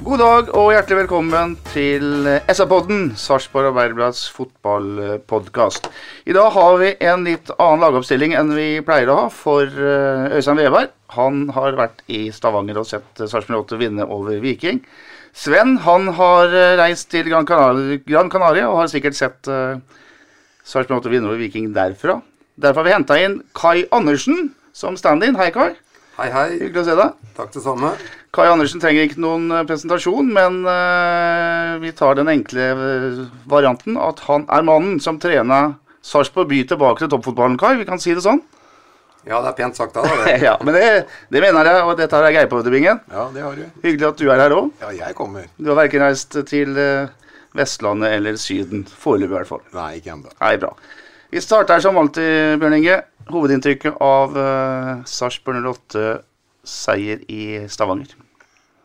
[0.00, 5.90] God dag og hjertelig velkommen til SA-podden, Sarpsborg Arbeiderblads fotballpodkast.
[6.24, 10.38] I dag har vi en litt annen lagoppstilling enn vi pleier å ha for eh,
[10.38, 10.94] Øystein Veberg.
[11.18, 14.80] Han har vært i Stavanger og sett Sarpsborg 8 vinne over Viking.
[15.36, 19.52] Sven han har eh, reist til Gran Canaria, Gran Canaria og har sikkert sett
[20.64, 22.22] Sarpsborg 8 vinne over Viking derfra.
[22.56, 25.36] Derfor har vi henta inn Kai Andersen som stand-in.
[25.36, 25.74] Hei, Kai.
[26.20, 26.48] Hei, hei.
[26.60, 27.12] Hyggelig å se deg.
[27.32, 27.90] Takk det samme.
[28.36, 33.96] Kai Andersen trenger ikke noen eh, presentasjon, men eh, vi tar den enkle eh, varianten
[33.96, 35.62] at han er mannen som trena
[36.04, 37.72] Sarpsborg by tilbake til toppfotballen, Kai.
[37.80, 38.42] Vi kan si det sånn.
[39.24, 40.34] Ja, det er pent sagt da, da det.
[40.50, 40.84] Ja, men det,
[41.32, 42.60] det mener jeg, og dette jeg greie på.
[42.84, 43.64] Ja, det har du.
[43.80, 44.68] Hyggelig at du er her òg.
[44.84, 45.48] Ja, jeg kommer.
[45.56, 46.76] Du har verken reist til
[47.56, 48.84] Vestlandet eller Syden.
[48.84, 49.64] Foreløpig, i hvert fall.
[49.72, 50.36] Nei, ikke ennå.
[50.36, 50.74] Nei, bra.
[51.32, 53.00] Vi starter som alltid, Bjørn Inge.
[53.28, 56.04] Hovedinntrykket av uh, Sarpsborg 08
[56.64, 58.14] seier i Stavanger.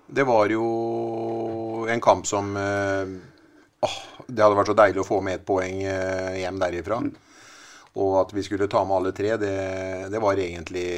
[0.08, 3.08] Det var jo en kamp som uh,
[3.86, 3.97] åh,
[4.28, 7.00] Det hadde vært så deilig å få med et poeng uh, hjem derifra.
[7.95, 9.56] Og at vi skulle ta med alle tre, det,
[10.11, 10.89] det var egentlig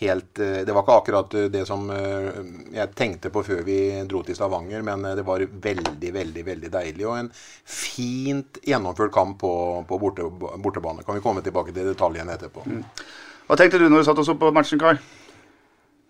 [0.00, 2.40] helt eh, Det var ikke akkurat eh, det som eh,
[2.74, 3.78] jeg tenkte på før vi
[4.08, 7.06] dro til Stavanger, men det var veldig, veldig veldig deilig.
[7.06, 9.52] Og en fint gjennomført kamp på,
[9.88, 10.26] på borte,
[10.58, 11.06] bortebane.
[11.06, 12.66] Kan vi komme tilbake til detaljene etterpå.
[13.48, 14.98] Hva tenkte du når du satt og så på matchen, Kai?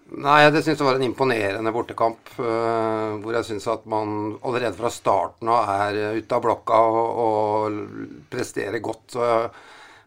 [0.09, 2.31] Nei, det syns jeg var en imponerende bortekamp.
[2.41, 7.19] Uh, hvor jeg syns at man allerede fra starten av er ute av blokka og,
[7.25, 9.05] og presterer godt.
[9.13, 9.27] Så,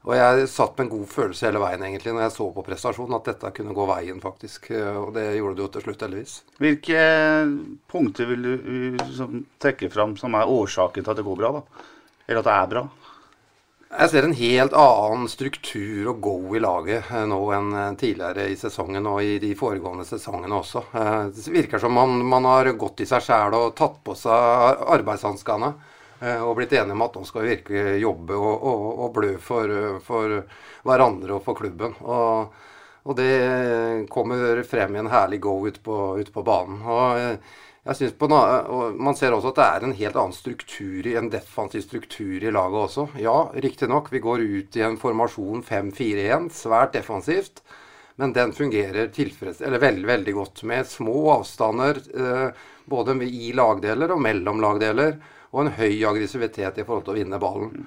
[0.02, 3.18] og jeg satt med en god følelse hele veien egentlig når jeg så på prestasjonen,
[3.20, 4.72] at dette kunne gå veien, faktisk.
[4.74, 6.34] Eh, Og det gjorde det jo til slutt, heldigvis.
[6.64, 7.04] Hvilke
[7.92, 8.54] punkter vil du
[8.98, 11.54] uh, som, trekke fram som er årsaken til at det går bra?
[11.60, 11.86] da?
[12.28, 12.84] Eller at det er bra?
[13.92, 18.46] Jeg ser en helt annen struktur og go i laget eh, nå enn eh, tidligere
[18.48, 20.86] i sesongen og i de foregående sesongene også.
[20.96, 24.86] Eh, Det virker som man, man har gått i seg sjæl og tatt på seg
[24.96, 25.91] arbeidshanskene eh,
[26.22, 29.74] og blitt enige om at nå skal vi virkelig jobbe og, og, og blø for,
[29.74, 30.38] eh, for
[30.86, 31.96] hverandre og for klubben.
[32.06, 32.54] Og,
[33.02, 36.82] og det kommer frem i en herlig go ut på, ut på banen.
[37.18, 38.28] Eh, på
[39.02, 42.84] Man ser også at det er en helt annen struktur, en defensiv struktur i laget
[42.86, 43.08] også.
[43.18, 47.64] Ja, riktignok, vi går ut i en formasjon 5-4-1, svært defensivt.
[48.22, 49.10] Men den fungerer
[49.82, 52.50] veldig, veldig godt med små avstander eh,
[52.86, 55.16] både i lagdeler og mellom lagdeler.
[55.52, 57.86] Og en høy aggressivitet i forhold til å vinne ballen.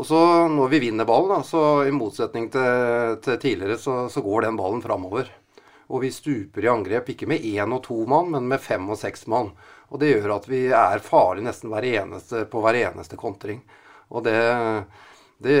[0.00, 4.22] Og så når vi vinner ballen, da, så i motsetning til, til tidligere, så, så
[4.24, 5.28] går den ballen framover.
[5.90, 9.00] Og vi stuper i angrep, ikke med én og to mann, men med fem og
[9.00, 9.50] seks mann.
[9.90, 13.58] Og det gjør at vi er farlige nesten hver eneste, på hver eneste kontring.
[14.14, 14.38] Og det,
[15.42, 15.58] det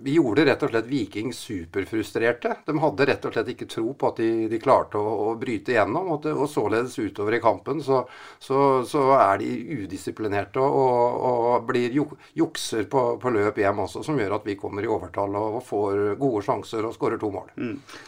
[0.00, 2.54] Vi gjorde rett og slett Viking superfrustrerte.
[2.64, 5.74] De hadde rett og slett ikke tro på at de, de klarte å, å bryte
[5.74, 6.08] igjennom.
[6.14, 8.00] Og, det, og således utover i kampen så,
[8.40, 9.50] så, så er de
[9.84, 14.56] udisiplinerte og, og, blir juk, jukser på, på løp hjem også, som gjør at vi
[14.58, 17.52] kommer i overtall og, og får gode sjanser og skårer to mål.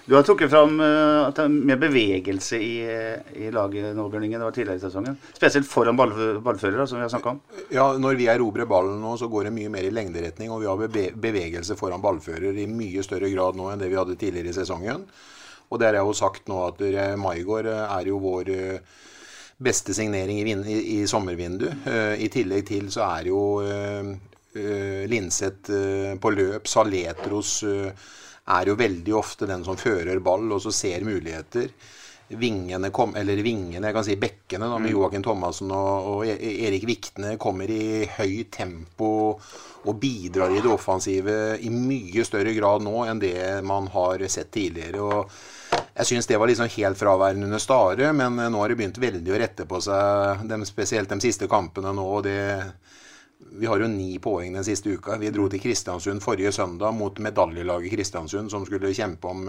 [0.09, 4.09] Du har trukket fram eh, at det er mer bevegelse i, eh, i laget nå,
[4.09, 4.41] Bjørn Inge.
[4.41, 5.21] Det var tidligere i sesongen.
[5.37, 7.45] Spesielt foran ball, ballførere, som vi har snakka om.
[7.77, 10.51] Ja, Når vi erobrer ballen nå, så går det mye mer i lengderetning.
[10.51, 13.99] Og vi har beve bevegelse foran ballfører i mye større grad nå enn det vi
[13.99, 15.05] hadde tidligere i sesongen.
[15.71, 16.81] Og det har jeg jo sagt nå at
[17.19, 18.81] Maigård eh, er jo vår eh,
[19.59, 21.87] beste signering i, i, i sommervinduet.
[21.87, 23.43] Eh, I tillegg til så er jo
[24.55, 25.67] Linseth
[26.23, 26.69] på løp.
[26.71, 31.73] Saletros er jo veldig ofte den som fører ball og så ser muligheter.
[32.29, 36.55] Vingene, kom, eller vingene, jeg kan si bekkene, da, med Joakim Thomassen og, og E-
[36.65, 39.11] Erik Viktne kommer i høyt tempo
[39.85, 43.37] og bidrar i det offensive i mye større grad nå enn det
[43.69, 45.05] man har sett tidligere.
[45.05, 49.03] og Jeg syns det var liksom helt fraværende under Stare, men nå har det begynt
[49.05, 52.09] veldig å rette på seg, dem, spesielt de siste kampene nå.
[52.17, 52.41] og det
[53.55, 55.19] vi har jo ni poeng den siste uka.
[55.21, 59.45] Vi dro til Kristiansund forrige søndag mot medaljelaget Kristiansund, som skulle kjempe om,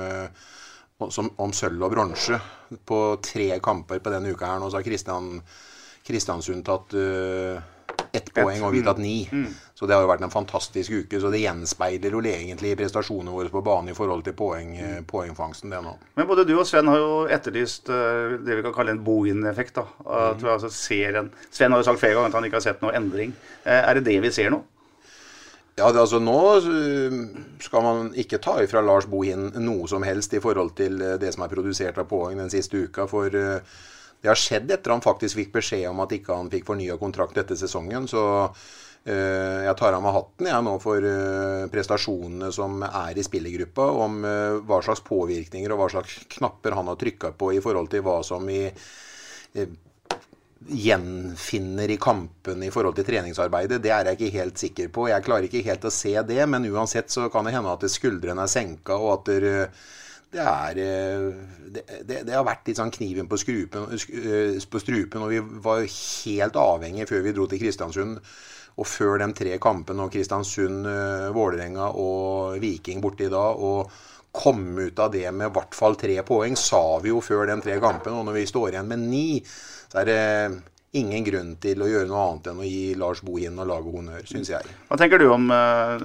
[0.98, 2.40] om, om sølv og bronse
[2.88, 4.54] på tre kamper på denne uka.
[4.54, 5.40] her Nå så har Kristian,
[6.06, 7.60] Kristiansund tatt uh,
[8.16, 9.18] ett poeng, og vi tatt ni.
[9.32, 9.50] Mm.
[9.76, 11.20] Så det har jo vært en fantastisk uke.
[11.20, 15.08] Så det gjenspeiler jo egentlig prestasjonene våre på banen i forhold til poeng, mm.
[15.10, 15.98] poengfangsten, det nå.
[16.16, 19.76] Men både du og Sven har jo etterlyst uh, det vi kan kalle en Bohin-effekt.
[19.82, 19.88] da.
[20.06, 20.54] At mm.
[20.56, 22.96] altså ser en, Sven har jo sagt flere ganger at han ikke har sett noe
[22.96, 23.36] endring.
[23.68, 24.64] Uh, er det det vi ser nå?
[25.76, 26.40] Ja, det, altså Nå
[27.64, 31.44] skal man ikke ta ifra Lars Bohin noe som helst i forhold til det som
[31.44, 33.10] er produsert av poeng den siste uka.
[33.12, 33.60] For uh,
[34.24, 37.38] det har skjedd etter han faktisk fikk beskjed om at ikke han fikk fornya kontrakt
[37.42, 38.08] etter sesongen.
[38.08, 38.24] Så
[39.06, 41.04] jeg tar av meg hatten jeg nå for
[41.70, 43.86] prestasjonene som er i spillergruppa.
[44.02, 44.16] Om
[44.66, 48.16] hva slags påvirkninger og hva slags knapper han har trykka på i forhold til hva
[48.26, 48.64] som i
[50.66, 55.10] gjenfinner i kampene i forhold til treningsarbeidet, det er jeg ikke helt sikker på.
[55.12, 58.48] Jeg klarer ikke helt å se det, men uansett så kan det hende at skuldrene
[58.48, 59.54] er senka, og at det,
[60.34, 61.28] det er eh,
[61.76, 65.28] det, det, det, har vært litt sånn kniven på, skrupen, eh, på strupen.
[65.28, 68.20] Og vi var helt avhengige før vi dro til Kristiansund.
[68.76, 73.46] Og før de tre kampene og Kristiansund, eh, Vålerenga og Viking borti da.
[73.54, 73.94] Og
[74.36, 77.56] komme ut av det med i hvert fall tre poeng, sa vi jo før de
[77.64, 78.20] tre kampene.
[78.20, 79.28] Og når vi står igjen med ni,
[79.96, 80.24] så er det
[81.00, 84.26] ingen grunn til å gjøre noe annet enn å gi Lars Bohin og laget honnør,
[84.28, 84.74] syns jeg.
[84.90, 86.04] Hva tenker du om uh,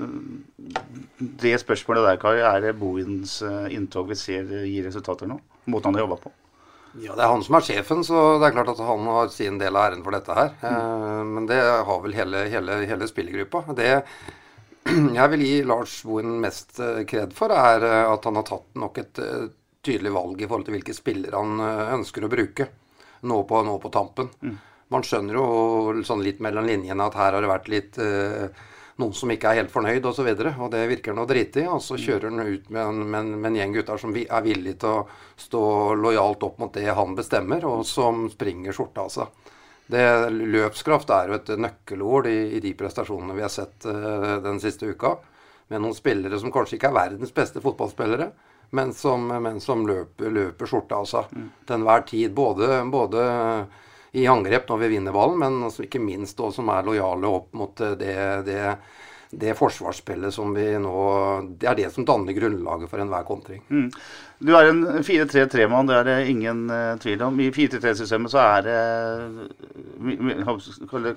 [1.19, 2.45] det spørsmålet der, Kari?
[2.47, 5.41] Er det Bohins uh, inntog vi ser gir resultater nå?
[5.75, 6.33] Måten han har jobba på?
[7.03, 9.59] Ja, det er han som er sjefen, så det er klart at han har sin
[9.59, 10.55] del av æren for dette her.
[10.63, 11.35] Mm.
[11.35, 13.65] Men det har vel hele, hele, hele spillergruppa.
[13.79, 13.93] Det
[15.19, 16.79] jeg vil gi Lars Bohin mest
[17.11, 19.23] kred for, er at han har tatt nok et
[19.83, 22.71] tydelig valg i forhold til hvilke spillere han ønsker å bruke
[23.27, 24.31] nå på, nå på tampen.
[24.43, 24.59] Mm
[24.91, 28.51] man skjønner jo sånn litt mellom linjene at her har det vært litt eh,
[29.01, 30.27] noen som ikke er helt fornøyd osv.
[30.27, 31.69] Og, så og det virker han å drite i.
[31.71, 34.81] Og så kjører han ut med en, med, med en, gjeng gutter som er villige
[34.83, 35.07] til å
[35.41, 35.63] stå
[36.01, 39.49] lojalt opp mot det han bestemmer, og som springer skjorta av seg.
[39.91, 44.61] Det, løpskraft er jo et nøkkelord i, i de prestasjonene vi har sett uh, den
[44.63, 45.17] siste uka.
[45.71, 48.29] Med noen spillere som kanskje ikke er verdens beste fotballspillere,
[48.71, 51.47] men som, men som løper, løper, skjorta seg mm.
[51.67, 52.35] til enhver tid.
[52.37, 53.27] Både, både
[54.13, 57.53] i angrep når vi vinner ballen, men altså ikke minst også som er lojale opp
[57.59, 58.63] mot eh, det, det,
[59.31, 60.97] det, forsvarsspillet som vi nå
[61.61, 63.63] Det er det som danner grunnlaget for enhver kontring.
[63.69, 63.91] Mm.
[64.41, 67.37] Du er en 4-3-3-mann, det er det ingen uh, tvil om.
[67.45, 68.79] I 4-3-3-systemet så er det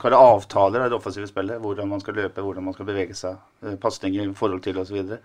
[0.04, 1.62] det avtaler av det offensive spillet.
[1.64, 5.16] Hvordan man skal løpe, hvordan man skal bevege seg, uh, pasninger i forhold til osv.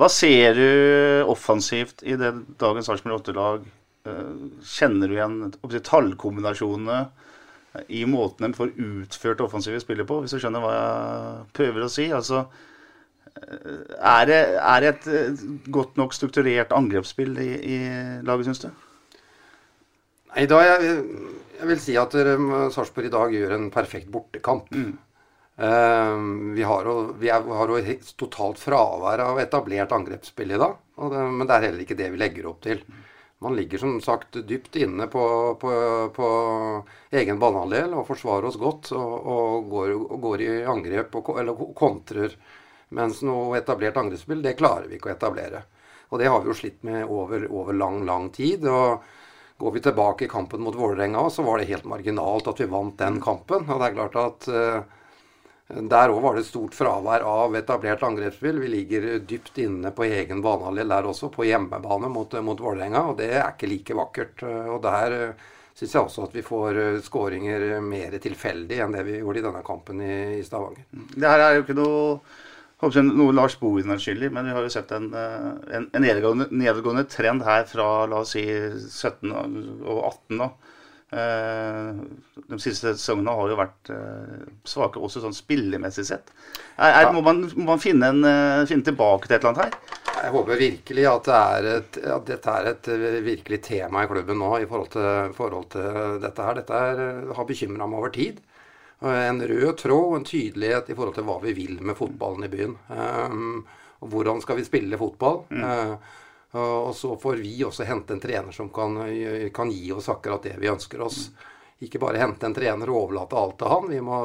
[0.00, 0.68] Hva ser du
[1.30, 3.66] offensivt i det dagens Sarpsborg 8-lag
[4.02, 4.30] Eh,
[4.66, 5.52] kjenner du igjen
[5.86, 7.04] tallkombinasjonene
[7.94, 11.90] i måten de får utført offensive spillet på, hvis du skjønner hva jeg prøver å
[11.92, 12.08] si?
[12.12, 12.42] Altså,
[13.30, 15.44] eh, er det, er det et eh,
[15.78, 17.78] godt nok strukturert angrepsspill i, i
[18.26, 18.68] laget, syns du?
[20.32, 20.98] Nei, da jeg,
[21.60, 22.18] jeg vil si at
[22.74, 24.72] Sarpsborg i dag gjør en perfekt bortekamp.
[24.74, 24.96] Mm.
[25.60, 26.16] Uh,
[26.56, 30.76] vi har jo, vi har jo totalt fravær av etablert angrepsspill i dag.
[30.96, 32.80] Det, men det er heller ikke det vi legger opp til.
[33.42, 35.22] Man ligger som sagt dypt inne på,
[35.60, 35.70] på,
[36.14, 36.26] på
[37.10, 41.64] egen banehalvdel og forsvarer oss godt og, og, går, og går, i angrep og, eller
[41.74, 42.36] kontrer.
[42.94, 45.64] Mens noe etablert angrepsspill, det klarer vi ikke å etablere.
[46.12, 48.68] Og det har vi jo slitt med over, over lang, lang tid.
[48.68, 49.02] og
[49.58, 52.98] Går vi tilbake i kampen mot Vålerenga, så var det helt marginalt at vi vant
[53.00, 53.66] den kampen.
[53.66, 55.01] Og det er klart at uh,
[55.72, 58.58] der òg var det stort fravær av etablert angrepsspill.
[58.60, 63.06] Vi ligger dypt inne på egen banehalvdel der også, på hjemmebane mot, mot Vålerenga.
[63.12, 64.44] Og det er ikke like vakkert.
[64.44, 65.44] Og der eh,
[65.78, 69.46] syns jeg også at vi får eh, skåringer mer tilfeldig enn det vi gjorde i
[69.46, 70.84] denne kampen i, i Stavanger.
[71.14, 72.18] Det her er jo ikke noe,
[73.08, 76.04] noe Lars Bohin er skyld i, men vi har jo sett en, eh, en, en
[76.04, 80.42] nedgående, nedgående, trend her fra la oss si 17 og 18.
[80.42, 80.52] da
[81.12, 86.30] de siste sesongene har jo vært eh, svake også sånn spillemessig sett.
[86.78, 89.66] Er, er, må, man, må, man, finne, en, eh, finne, tilbake til et eller annet
[89.66, 89.98] her?
[90.22, 92.90] Jeg håper virkelig at, det et, at, dette er et
[93.26, 96.58] virkelig tema i klubben nå i forhold til, forhold til dette her.
[96.60, 97.04] Dette er,
[97.36, 98.40] har bekymra meg over tid.
[99.02, 102.50] En rød tråd og en tydelighet i forhold til hva vi vil med fotballen i
[102.52, 102.76] byen.
[102.86, 103.64] Um,
[104.02, 105.42] og hvordan skal vi spille fotball?
[105.50, 105.64] Mm.
[105.66, 106.20] Uh,
[106.52, 108.98] og så får vi også hente en trener som kan,
[109.54, 111.30] kan, gi oss akkurat det vi ønsker oss.
[111.82, 113.86] Ikke bare hente en trener og overlate alt til han.
[113.90, 114.18] Vi må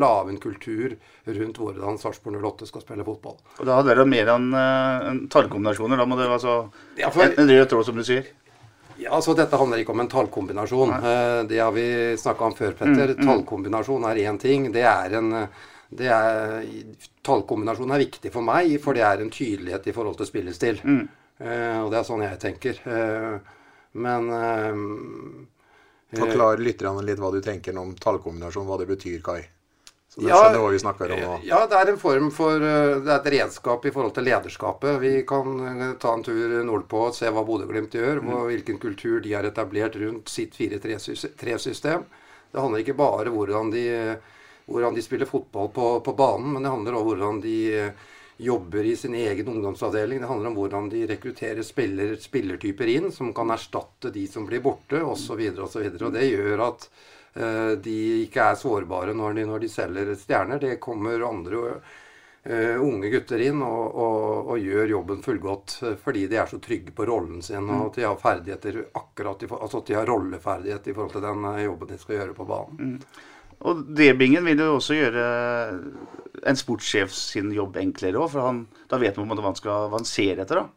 [0.00, 0.94] lage en kultur
[1.26, 3.34] rundt hvordan Sarpsborg 08 skal spille fotball.
[3.58, 6.00] Og Da hadde dere mer enn en tallkombinasjoner?
[6.00, 6.54] Da må dere altså
[6.96, 8.30] ja, for, en, en rød tråd, som du sier?
[9.02, 10.94] Ja, altså Dette handler ikke om en tallkombinasjon.
[10.94, 11.12] Nei.
[11.50, 11.86] det har vi
[12.22, 13.12] snakka om før, Petter.
[13.12, 13.26] Mm, mm.
[13.26, 14.70] Tallkombinasjon er én ting.
[14.72, 15.34] Det er en
[15.92, 16.62] det er,
[17.26, 20.80] Tallkombinasjon er viktig for meg, for det er en tydelighet i forhold til spillestil.
[20.80, 21.02] Mm.
[21.42, 22.78] Eh, og det er sånn jeg tenker.
[22.86, 23.56] Eh,
[24.02, 24.84] men eh,
[26.12, 29.40] Forklar litt, litt hva du tenker om tallkombinasjon, hva det betyr, Kai.
[30.12, 31.36] Så det, Ja, hva vi snakker om nå.
[31.48, 34.98] Ja, det er en form for Det er et redskap i forhold til lederskapet.
[35.00, 39.32] Vi kan ta en tur nordpå og se hva Bodø-Glimt gjør, og hvilken kultur de
[39.32, 42.04] har etablert rundt sitt 4-3-system.
[42.52, 43.86] Det handler ikke bare hvordan de,
[44.68, 47.56] hvordan de spiller fotball på, på banen, men det handler om hvordan de
[48.42, 50.20] jobber i sin egen ungdomsavdeling.
[50.20, 54.62] Det handler om hvordan de rekrutterer spiller, spillertyper inn som kan erstatte de som blir
[54.64, 55.40] borte, osv.
[55.64, 55.88] osv.
[56.12, 56.86] Det gjør at
[57.38, 60.62] uh, de ikke er sårbare når de, når de selger stjerner.
[60.62, 66.24] Det kommer andre uh, unge gutter inn og, og, og gjør jobben fullgodt eh, fordi
[66.26, 69.92] de er så trygge på rollen sin og at de har ferdigheter akkurat altså at
[69.92, 72.96] de har rolleferdighet i forhold til den jobben de skal gjøre på banen.
[73.68, 75.24] Og det, Bingen, vil jo også gjøre
[76.48, 79.52] en sportssjef sin jobb enklere òg, for han, da vet man på en måte hva
[79.52, 80.62] han, skal, avansere etter.
[80.62, 80.68] da.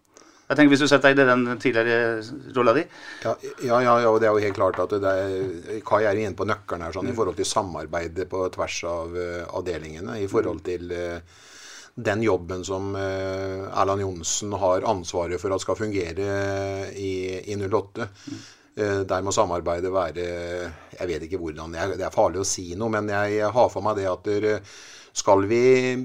[0.46, 2.84] Jeg tenker Hvis du setter deg i den tidligere rolla di
[3.24, 3.32] Ja,
[3.66, 6.38] ja, ja, ja, og det er jo helt klart at det er, Kai er inne
[6.38, 10.20] på nøkkelen her sånn, i forhold til samarbeidet på tvers av uh, avdelingene.
[10.22, 11.42] I forhold til Uh,
[11.96, 16.26] den jobben som uh, Erland Johnsen har ansvaret for at skal fungere
[16.92, 17.12] i,
[17.48, 18.04] i 08.
[18.04, 18.42] Eh,
[18.76, 20.26] der må samarbeidet være
[21.00, 21.76] Jeg vet ikke hvordan.
[21.80, 24.62] Er, det er farlig å si noe, men jeg, har for meg det at der,
[25.16, 25.96] skal vi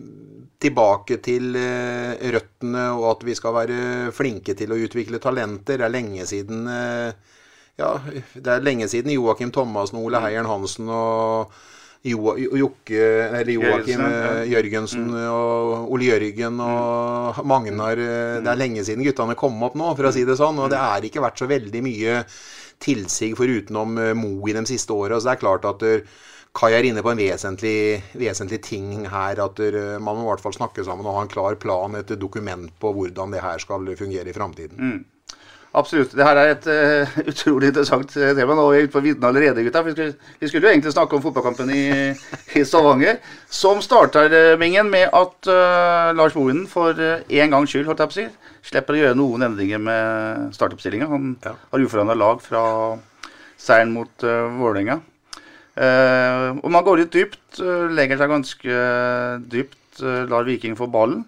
[0.62, 3.78] tilbake til eh, røttene, og at vi skal være
[4.14, 5.80] flinke til å utvikle talenter.
[5.80, 7.34] Det er lenge siden eh,
[7.80, 7.90] ja,
[8.36, 11.54] det er lenge siden Joakim Thomassen, Ole Heieren Hansen og
[12.06, 14.04] Jo- Jokke, eller Joakim Jørgensen,
[14.40, 19.76] eh, Jørgensen og Ole Jørgen og Magnar eh, Det er lenge siden guttene kom opp
[19.76, 20.60] nå, for å si det sånn.
[20.64, 22.22] Og det er ikke vært så veldig mye
[22.80, 25.20] tilsig forutenom eh, Mo i de siste åra.
[25.20, 26.18] Så det er klart at eh,
[26.56, 29.38] Kai er inne på en vesentlig, vesentlig ting her.
[29.44, 32.10] At eh, man må i hvert fall snakke sammen og ha en klar plan, et
[32.18, 34.80] dokument på hvordan det her skal fungere i framtiden.
[35.70, 36.16] Absolutt.
[36.18, 38.56] Det her er et uh, utrolig interessant eh, tema.
[38.58, 39.84] Nå er vi ute på vidden allerede, gutta.
[39.86, 41.84] Vi skulle, vi skulle jo egentlig snakke om fotballkampen i,
[42.58, 43.20] i Stavanger.
[43.46, 48.02] Som starter, eh, Mingen, med at uh, Lars Bohinen for uh, en gangs skyld holdt
[48.02, 48.26] jeg på å si,
[48.72, 51.06] slipper å gjøre noen endringer med startoppstillinga.
[51.12, 51.54] Han Ja.
[51.70, 52.64] har uforandra lag fra
[53.60, 54.98] seieren mot uh, Vålerenga.
[55.80, 57.60] Og man går litt dypt,
[57.94, 58.80] legger seg ganske
[59.48, 61.22] dypt, lar Viking få ballen.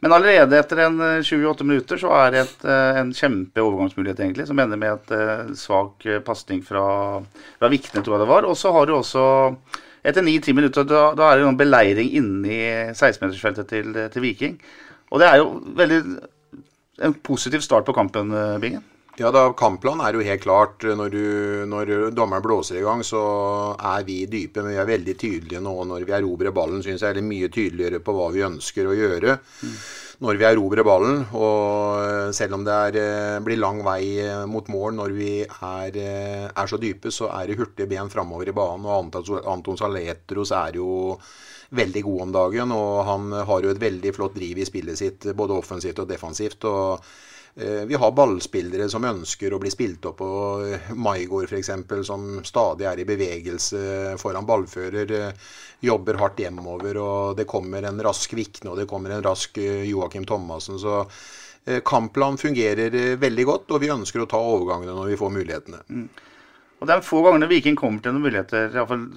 [0.00, 4.46] Men allerede etter en eh, 28 minutter så er det et, eh, en kjempeovergangsmulighet, egentlig,
[4.48, 6.84] som ender med et eh, svak eh, pasning fra,
[7.60, 8.48] fra Vikne, tror jeg det var.
[8.48, 9.24] Og så har du også
[10.00, 12.62] etter 9-10 minutter, da, da er det noen beleiring inni
[12.94, 14.56] 16-metersfeltet til, til Viking.
[15.10, 16.00] Og det er jo veldig
[17.04, 18.84] en positiv start på kampen, eh, Bingen.
[19.20, 20.84] Ja, da Kampplanen er jo helt klart.
[20.96, 21.24] Når, du,
[21.68, 23.20] når dommeren blåser i gang, så
[23.76, 24.62] er vi dype.
[24.62, 26.80] Men vi er veldig tydelige nå når vi erobrer ballen.
[26.80, 29.36] Synes jeg er mye tydeligere på hva vi ønsker å gjøre
[30.24, 31.20] når vi erobrer ballen.
[31.36, 35.30] Og eh, selv om det er, eh, blir lang vei eh, mot mål når vi
[35.44, 38.88] er, eh, er så dype, så er det hurtige ben framover i banen.
[38.88, 41.16] Og Anton, Saletros er jo
[41.76, 45.28] veldig god om dagen, og han har jo et veldig flott driv i spillet sitt,
[45.36, 46.64] både offensivt og defensivt.
[46.68, 51.72] og eh, vi har ballspillere som ønsker å bli spilt opp, og eh, Maigård f.eks.,
[52.06, 58.00] som stadig er i bevegelse foran ballfører, eh, jobber hardt hjemover, og det kommer en
[58.04, 60.78] rask Vikne og det kommer en rask eh, Joakim Thomassen.
[60.80, 61.02] Så
[61.66, 65.36] eh, kampplan fungerer eh, veldig godt, og vi ønsker å ta overgangene når vi får
[65.40, 65.84] mulighetene.
[66.80, 69.08] Og det er få ganger Viking kommer til noen muligheter, iallfall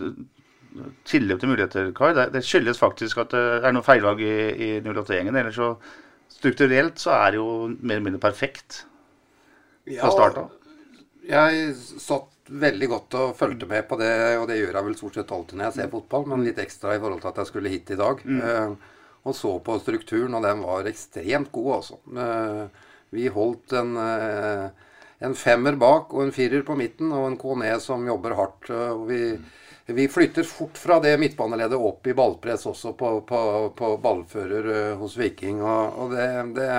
[1.05, 2.15] tilløp til muligheter, Kai.
[2.33, 5.37] Det skyldes faktisk at det er noen feilvalg i, i 08-gjengen.
[5.37, 5.75] Ellers så
[6.33, 8.83] strukturelt så er det jo mer eller mindre perfekt
[9.87, 10.53] fra start av.
[11.23, 15.19] Jeg satt veldig godt og fulgte med på det, og det gjør jeg vel stort
[15.19, 17.71] sett alltid når jeg ser fotball, men litt ekstra i forhold til at jeg skulle
[17.71, 18.23] hit i dag.
[18.27, 18.73] Eh,
[19.23, 21.99] og så på strukturen, og den var ekstremt god, altså.
[22.11, 22.65] Uh,
[23.13, 24.65] vi holdt en, uh,
[25.23, 28.67] en femmer bak og en firer på midten, og en KNE som jobber hardt.
[28.73, 29.21] og vi,
[29.85, 33.39] vi flytter fort fra det midtbaneleddet opp i ballpress også på, på,
[33.75, 36.69] på ballfører eh, hos Viking, og, og det, det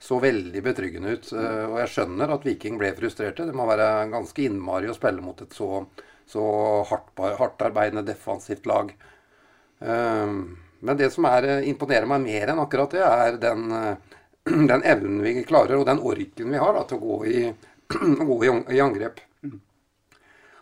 [0.00, 1.32] så veldig betryggende ut.
[1.32, 3.46] eh, Og jeg skjønner at Viking ble frustrerte.
[3.48, 5.82] Det må være ganske innmari å spille mot et så,
[6.28, 6.44] så
[6.88, 7.12] hardt,
[7.42, 8.94] hardtarbeidende defensivt lag.
[9.80, 10.32] Eh,
[10.80, 13.64] Men det som er, imponerer meg mer enn akkurat det, er den,
[14.70, 17.40] den evnen vi klarer, og den orken vi har da, til å gå i,
[18.30, 19.18] gå i angrep.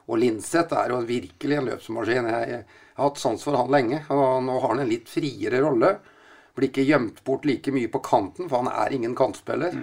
[0.06, 2.28] Og Linseth er jo virkelig en løpsmaskin.
[2.30, 2.60] Jeg,
[2.96, 4.04] har hatt sans for han lenge.
[4.14, 5.96] og Nå har han en litt friere rolle.
[6.56, 9.74] Blir ikke gjemt bort like mye på kanten, for han er ingen kantspiller.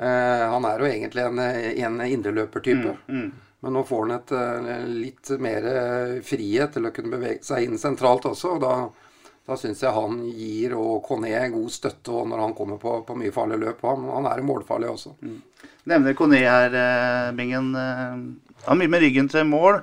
[0.00, 2.96] Eh, han er jo egentlig en, en indreløpertype.
[3.60, 7.68] Men nå får han et eh, litt mer eh, frihet til å kunne bevege seg
[7.68, 8.56] inn sentralt også.
[8.56, 8.74] og da
[9.50, 13.16] da syns jeg han gir og Conné god støtte og når han kommer på, på
[13.18, 13.80] mye farlige løp.
[13.88, 15.14] Han, han er målfarlig også.
[15.90, 17.72] Nevner Conné her, eh, Bingen.
[18.66, 19.80] Han er mye med ryggen til mål,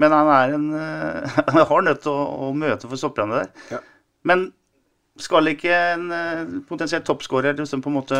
[0.00, 3.52] men han er en eh, Han har nødt til å, å møte for stopperne der.
[3.76, 3.82] Ja.
[4.28, 4.50] Men
[5.20, 8.18] skal ikke en eh, potensielt toppskårer liksom på en måte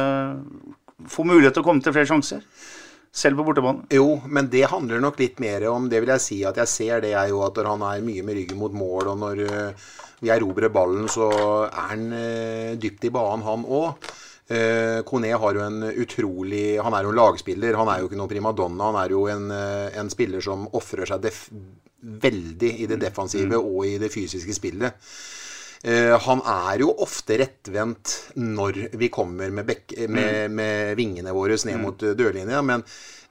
[1.11, 2.45] få mulighet til å komme til flere sjanser?
[3.13, 3.85] Selv på bortebane?
[3.93, 7.03] Jo, men det handler nok litt mer om Det vil jeg si at jeg ser
[7.05, 9.89] det er jo at når han er mye med ryggen mot mål, og når eh,
[10.23, 11.29] vi erobrer ballen, så
[11.67, 12.05] er han
[12.79, 14.13] dypt i banen, han òg.
[14.53, 17.79] Uh, Kone har jo en utrolig Han er jo en lagspiller.
[17.79, 18.91] Han er jo ikke noen primadonna.
[18.91, 21.31] Han er jo en, eh, en spiller som ofrer seg
[22.03, 24.99] veldig i det defensive og i det fysiske spillet.
[25.83, 29.73] Eh, han er jo ofte rettvendt når vi kommer med,
[30.09, 32.85] med, med vingene våre ned mot eh, dørlinja, men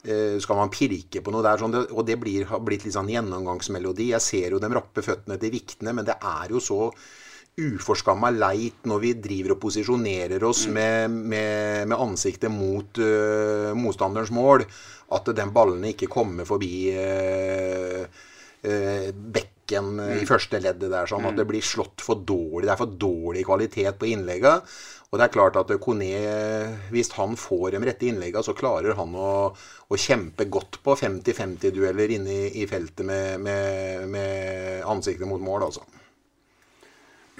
[0.04, 3.08] eh, skal man pirke på noe der, sånn, og det blir, har blitt litt sånn
[3.08, 4.10] gjennomgangsmelodi.
[4.12, 6.90] Jeg ser jo de rappe føttene til Viktene, men det er jo så
[7.60, 14.32] uforskamma leit når vi driver og posisjonerer oss med, med, med ansiktet mot uh, motstanderens
[14.32, 14.64] mål,
[15.12, 18.06] at den ballene ikke kommer forbi uh,
[18.64, 22.66] uh, bekken i første leddet der, sånn at det blir slått for dårlig.
[22.66, 24.58] Det er for dårlig kvalitet på innleggene.
[25.12, 26.08] Og det er klart at Kone,
[26.88, 32.14] hvis han får de rette innleggene, så klarer han å, å kjempe godt på 50-50-dueller
[32.16, 35.84] inne i, i feltet med, med, med ansiktet mot mål, altså.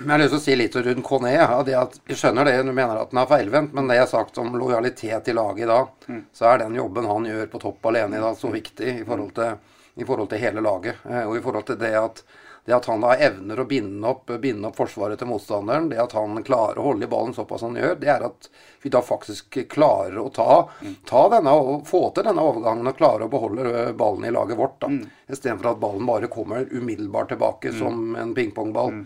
[0.03, 1.33] Jeg har lyst til å si litt rundt Conné.
[1.37, 4.49] Jeg skjønner det, du mener at den er feilvendt, men det jeg har sagt om
[4.59, 5.93] lojalitet i laget i dag,
[6.35, 9.31] så er den jobben han gjør på topp alene i dag, så viktig i forhold
[9.37, 9.61] til,
[10.03, 10.99] i forhold til hele laget.
[11.07, 12.25] Eh, Og i forhold til det at,
[12.65, 16.13] det at han har evner å binde opp, binde opp forsvaret til motstanderen, det at
[16.15, 18.47] han klarer å holde i ballen såpass han gjør, det er at
[18.83, 20.69] vi da faktisk klarer å ta,
[21.09, 24.79] ta denne, og få til denne overgangen og klare å beholde ballen i laget vårt.
[24.85, 24.93] da,
[25.27, 29.03] Istedenfor at ballen bare kommer umiddelbart tilbake som en pingpongball.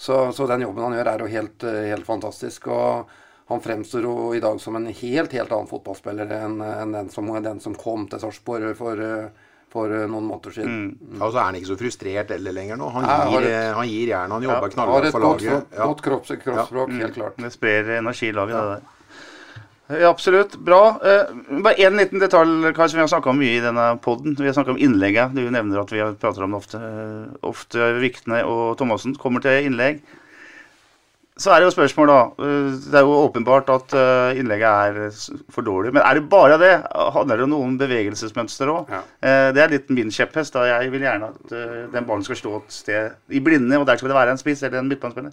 [0.00, 2.70] Så, så den jobben han gjør, er jo helt, eh, helt fantastisk.
[2.70, 3.10] og
[3.50, 7.26] han fremstår jo i dag som en helt helt annen fotballspiller enn enn den, som,
[7.42, 10.78] den som kom til Sarpsborg for, eh, for eh, noen måneder siden.
[11.20, 12.88] Og så er han ikke så frustrert eller lenger nå.
[12.94, 14.32] Han gir, et- han gir jernet.
[14.32, 17.36] Han jobber Har knallhardt for godt, Har et godt kropps, kroppsspråk, helt klart.
[17.36, 18.96] Det sprer energi i laget, det der.
[20.00, 20.52] Ja, absolutt.
[20.62, 21.00] Bra.
[21.02, 21.32] Eh,
[21.64, 24.36] bare én liten detalj Kai, som vi har snakka om mye i denne poden.
[24.38, 25.32] Vi har snakka om innlegget.
[25.34, 26.78] Du nevner at vi har prater om det ofte.
[26.78, 29.98] Eh, ofte Viktene og Thomassen kommer til innlegg.
[31.40, 32.18] Så er det jo spørsmål, da.
[32.44, 35.92] Eh, Det er jo åpenbart at eh, innlegget er for dårlig.
[35.96, 36.72] Men er det bare det?
[37.16, 38.92] Handler det om noen bevegelsesmønster òg?
[38.92, 39.00] Ja.
[39.56, 40.52] Det er litt min kjepphest.
[40.58, 40.66] da.
[40.68, 43.96] Jeg vil gjerne at eh, den ballen skal stå et sted i blinde, og der
[43.96, 45.32] skal det være en spiss eller en midtbanespiller.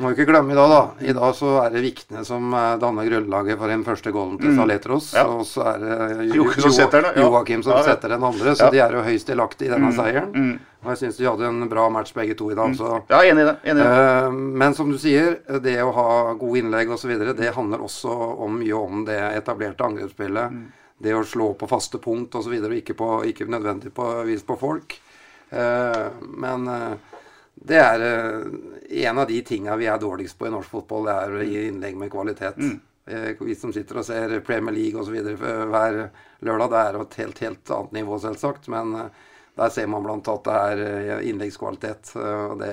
[0.00, 0.80] Må ikke glemme i dag, da.
[1.04, 4.54] I dag så er det Viktene som eh, danner grunnlaget for den første goalen til
[4.56, 5.10] Saletros.
[5.12, 5.26] Ja.
[5.28, 7.26] Og så er det Jo- Joakim som Jo-.
[7.26, 8.54] Joakim som Ja, setter den andre.
[8.56, 8.70] Så Ja.
[8.70, 10.58] de er jo høyst delaktige i denne seieren.
[10.82, 12.72] Og jeg syns de hadde en bra match begge to i dag.
[12.74, 13.56] Så Ja, enig i det.
[13.64, 14.26] Enig i det.
[14.26, 18.08] Uh, Men som du sier, det å ha gode innlegg osv., det handler også
[18.40, 20.50] om mye om det etablerte angrepsspillet.
[21.02, 24.58] Det å slå på faste punkt osv., og, og ikke, på, ikke nødvendigvis på på
[24.58, 24.98] folk.
[25.52, 26.94] Uh, Men eh,
[27.62, 31.14] det er eh, en av de tinga vi er dårligst på i norsk fotball, det
[31.14, 32.58] er å gi innlegg med kvalitet.
[33.06, 35.14] Eh, Vi som sitter og ser Premier League osv.
[35.36, 36.00] hver
[36.42, 38.68] lørdag, det er et helt, helt annet nivå, selvsagt.
[38.72, 39.24] Men eh,
[39.58, 42.14] der ser man blant at det er innleggskvalitet.
[42.16, 42.72] og det,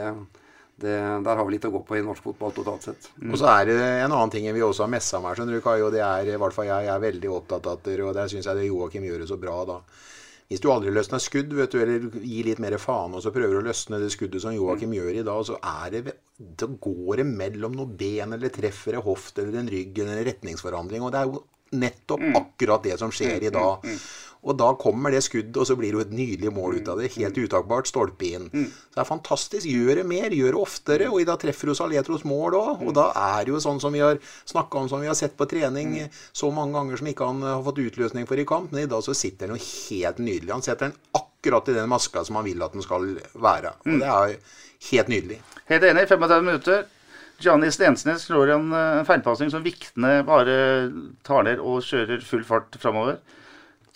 [0.79, 3.09] det, Der har vi litt å gå på i norsk fotball totalt sett.
[3.29, 5.81] Og så er det en annen ting vi også har messa med, skjønner du, Kai,
[5.83, 8.31] og det er i hvert fall jeg, jeg er veldig opptatt av det, og der
[8.31, 9.81] syns jeg det Joakim gjør det så bra, da.
[10.49, 13.59] Hvis du aldri løsner skudd, vet du, eller gir litt mer faen, og så prøver
[13.59, 17.25] å løsne det skuddet som Joakim gjør i dag, så er det Da går det
[17.29, 21.21] mellom noen ben, eller treffer en hoft, eller en rygg, eller en retningsforandring, og det
[21.21, 21.43] er jo
[21.77, 23.85] nettopp akkurat det som skjer i dag.
[24.47, 27.01] Og da kommer det skuddet, og så blir det jo et nydelig mål ut av
[27.01, 27.09] det.
[27.17, 27.89] Helt utakbart.
[27.89, 28.45] Stolpe inn.
[28.53, 29.67] Så det er fantastisk.
[29.67, 31.09] Gjør det mer, gjør det oftere.
[31.11, 32.85] Og i dag treffer du Saletros mål òg.
[32.87, 35.35] Og da er det jo sånn som vi har snakka om, som vi har sett
[35.39, 35.97] på trening
[36.31, 38.71] så mange ganger som ikke han har fått utløsning for i kamp.
[38.71, 40.53] Men i dag så sitter han jo helt nydelig.
[40.55, 43.73] Han setter den akkurat i den maska som han vil at den skal være.
[43.83, 44.37] Og det er
[44.93, 45.41] helt nydelig.
[45.69, 46.07] Helt enig.
[46.07, 46.87] 35 minutter.
[47.39, 50.55] Gianni Stensnes slår en uh, feilpasning som Viktene bare
[51.27, 53.19] tar ned og kjører full fart framover.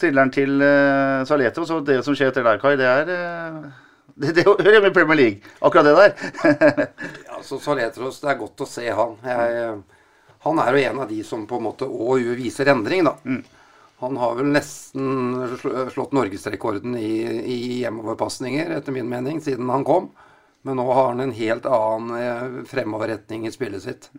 [0.02, 3.68] Trilleren til uh, og så det som skjer etter der, Kai, det er uh,
[4.16, 6.88] det, det hører hjemme i Premier League, akkurat det der.
[7.30, 9.16] Ja, så Saletros, det er godt å se han.
[9.26, 9.78] Jeg,
[10.46, 13.16] han er jo en av de som på en måte òg viser endring, da.
[14.04, 15.48] Han har vel nesten
[15.94, 17.14] slått norgesrekorden i,
[17.48, 20.12] i hjemoverpasninger, etter min mening, siden han kom.
[20.68, 24.10] Men nå har han en helt annen eh, fremoverretning i spillet sitt.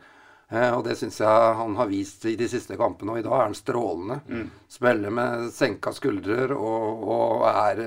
[0.55, 3.37] Eh, og det syns jeg han har vist i de siste kampene, og i dag
[3.39, 4.21] er han strålende.
[4.29, 4.45] Mm.
[4.71, 7.83] Spiller med senka skuldrer og, og er,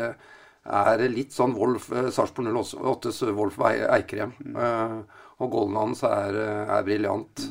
[0.82, 4.36] er litt sånn Wolf, eh, Sarpsborg 08s Wolf Eikrem.
[4.44, 4.60] Mm.
[4.68, 7.44] Eh, og goalen hans er, er briljant.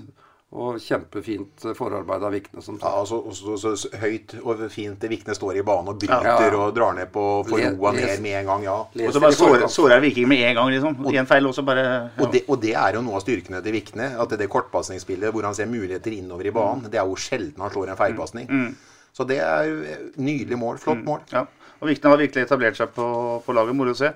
[0.52, 5.02] Og kjempefint forarbeid av Vikne, som Ja, og altså, også, så, så høyt og fint
[5.10, 6.36] Vikne står i banen og bryter Ja.
[6.54, 8.62] og drar ned på for roa ned med en gang.
[8.62, 8.76] ja.
[8.94, 10.96] Les Og så bare sårer sårer Viking med en gang, liksom.
[11.10, 12.08] Én feil, og så bare ja.
[12.22, 14.12] Og det, og det er jo noe av styrkene til Vikne.
[14.22, 17.60] At det, det kortpasningsspillet hvor han ser muligheter innover i banen, det er jo sjelden
[17.60, 18.74] han slår en feilpasning.
[19.12, 20.78] Så det er eh, nydelig mål.
[20.78, 21.20] Flott mål.
[21.32, 21.46] Ja.
[21.80, 23.06] Og Vikne har virkelig etablert seg på,
[23.44, 23.76] på laget.
[23.76, 24.12] Moro å se.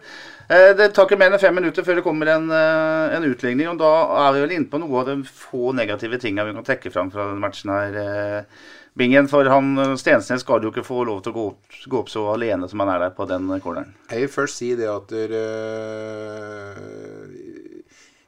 [0.49, 3.69] Eh, det tar ikke mer enn fem minutter før det kommer en, eh, en utligning.
[3.73, 3.93] Og da
[4.25, 7.13] er vi vel inne på noe av de få negative tingene vi kan trekke fram
[7.13, 7.99] fra denne matchen her.
[8.01, 8.43] Eh,
[8.99, 12.11] Bingen, for han Stensnes skal jo ikke få lov til å gå opp, gå opp
[12.11, 13.95] så alene som han er der på den corneren.
[14.11, 15.31] Jeg vil først si det at øh,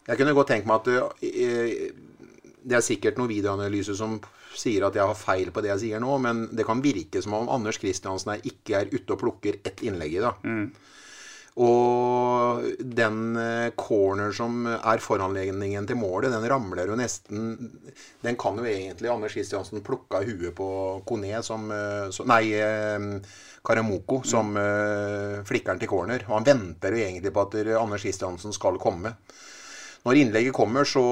[0.06, 1.10] Jeg kunne godt tenkt meg at øh,
[2.62, 4.20] Det er sikkert noen videoanalyse som
[4.58, 7.36] sier at jeg har feil på det jeg sier nå, men det kan virke som
[7.38, 10.24] om Anders Kristiansen ikke er ute og plukker ett innlegg i.
[10.24, 10.34] da.
[11.60, 17.58] Og den eh, corner som er foranledningen til målet, den ramler jo nesten
[18.24, 20.68] Den kan jo egentlig Anders Kristiansen plukke av huet på
[21.04, 24.56] Kone som eh, Nei, eh, Karamoko som
[25.46, 26.24] flikkeren til corner.
[26.26, 29.12] Og han venter jo egentlig på at Anders Kristiansen skal komme.
[30.02, 31.02] Når innlegget kommer, så,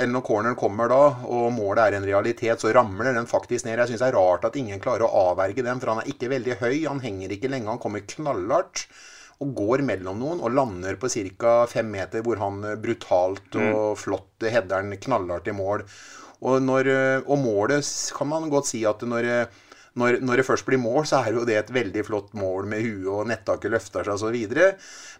[0.00, 3.76] eller når corneren kommer da, og målet er en realitet, så ramler den faktisk ned.
[3.82, 6.30] Jeg syns det er rart at ingen klarer å avverge den, for han er ikke
[6.32, 6.76] veldig høy.
[6.86, 8.86] Han henger ikke lenge, han kommer knallhardt.
[9.44, 11.08] Og går mellom noen og lander på
[11.40, 11.52] ca.
[11.68, 15.84] fem meter, hvor han eh, brutalt og flott header den knallhardt i mål.
[16.40, 19.60] Og, når, eh, og målet kan man godt si at når, eh,
[19.98, 22.84] når, når det først blir mål, så er jo det et veldig flott mål med
[22.84, 24.58] huet og nettaket løfter seg osv.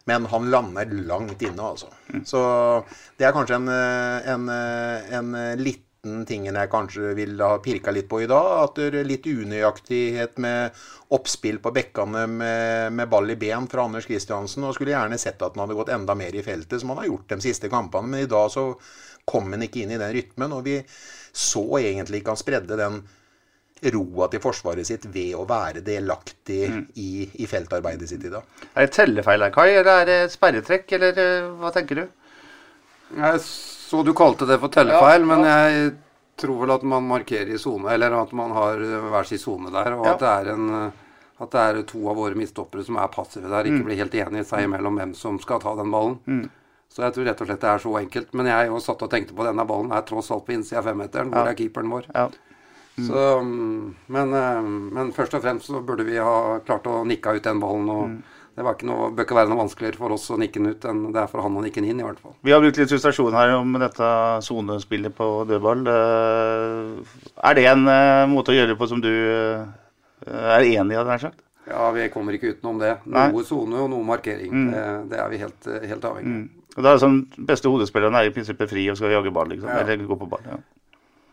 [0.09, 1.91] Men han lander langt inne, altså.
[2.27, 2.41] Så
[3.19, 7.93] det er kanskje en, eh, en, eh, en liten tingen jeg kanskje ville ha pirka
[7.93, 8.49] litt på i dag.
[8.65, 10.79] At det er litt unøyaktighet med
[11.13, 14.65] oppspill på bekkene med, med ball i ben fra Anders Kristiansen.
[14.65, 17.11] Og skulle gjerne sett at han hadde gått enda mer i feltet, som han har
[17.11, 18.15] gjort de siste kampene.
[18.15, 18.71] Men i dag så
[19.29, 20.55] kom han ikke inn i den rytmen.
[20.57, 20.79] Og vi
[21.33, 23.03] så egentlig ikke han spredde den
[23.83, 26.61] roa til forsvaret sitt ved å være delaktig
[27.01, 28.43] i, i feltarbeidet sitt i dag.
[28.75, 32.07] Er det tellefeil her, Kai, eller er det sperretrekk, eller eh, hva tenker du?
[33.17, 35.91] Jeg så du kalte det for tellefeil, men jeg
[36.41, 38.79] tror vel at man markerer i sone, eller at man har
[39.11, 40.13] hver sin sone der, og Ja.
[40.15, 40.93] at, det er en,
[41.41, 44.45] at det er to av våre midtstoppere som er passive der, ikke blir helt enige
[44.49, 46.49] seg imellom hvem som skal ta den ballen.
[46.91, 48.33] Så jeg tror rett og slett det er så enkelt.
[48.35, 50.89] Men jeg jo satt og tenkte på denne ballen er tross alt på innsida av
[50.89, 51.29] femmeteren.
[51.31, 51.53] Hvor Ja.
[51.53, 52.09] er keeperen vår?
[52.15, 52.25] Ja.
[53.07, 54.61] Så, mm, men, eh,
[54.97, 57.89] men først og fremst så burde vi ha klart å nikke ut den ballen.
[57.91, 58.21] og
[58.57, 60.85] Det var ikke noe, bør ikke være noe vanskeligere for oss å nikke den ut
[60.85, 62.35] enn det er for han å nikke den inn, i hvert fall.
[62.45, 64.09] Vi har brukt litt frustrasjon her om dette
[64.45, 65.87] sonespillet på dødball.
[65.87, 71.05] Eh, Er det en eh, måte å gjøre det på som du er enig i,
[71.05, 71.41] nær sagt?
[71.71, 72.97] Ja, vi kommer ikke utenom det.
[73.07, 74.73] Noe sone og noe markering.
[74.73, 76.49] Det, det er vi helt, helt avhengig av.
[76.77, 79.49] Og da er det sånn, Beste hodespilleren er i prinsippet fri og skal jage ball,
[79.51, 79.69] liksom.
[79.71, 79.81] Ja.
[79.85, 80.45] Eller gå på ball.
[80.47, 80.59] ja.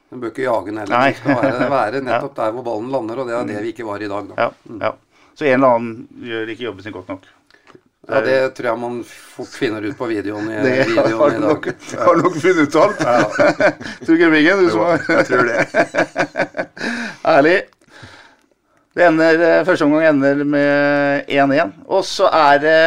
[0.08, 0.93] Den bør ikke jage den heller.
[0.98, 1.10] Nei.
[1.12, 3.88] Den skal være, være nettopp der hvor ballen lander, og det er det vi ikke
[3.88, 4.30] var i dag.
[4.30, 4.46] Da.
[4.48, 4.93] Ja, ja.
[5.38, 7.28] Så en eller annen gjør ikke jobben sin godt nok.
[8.08, 11.36] Ja, det tror jeg man fort finner ut på videoen i, Det har videoen har
[11.36, 11.98] i nok, dag.
[12.06, 13.02] har du nok funnet ut alt.
[14.06, 16.67] Tror ikke Bingen, du som har Jeg tror det.
[17.28, 17.58] Ærlig.
[18.98, 21.76] Det ender, eh, Første omgang ender med 1-1.
[21.86, 22.80] Og så er det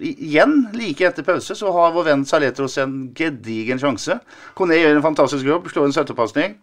[0.00, 4.16] igjen, like etter pause, så har vår venn Saletros en gedigen sjanse.
[4.58, 6.56] Kone gjør en fantastisk jobb, slår en støttepasning.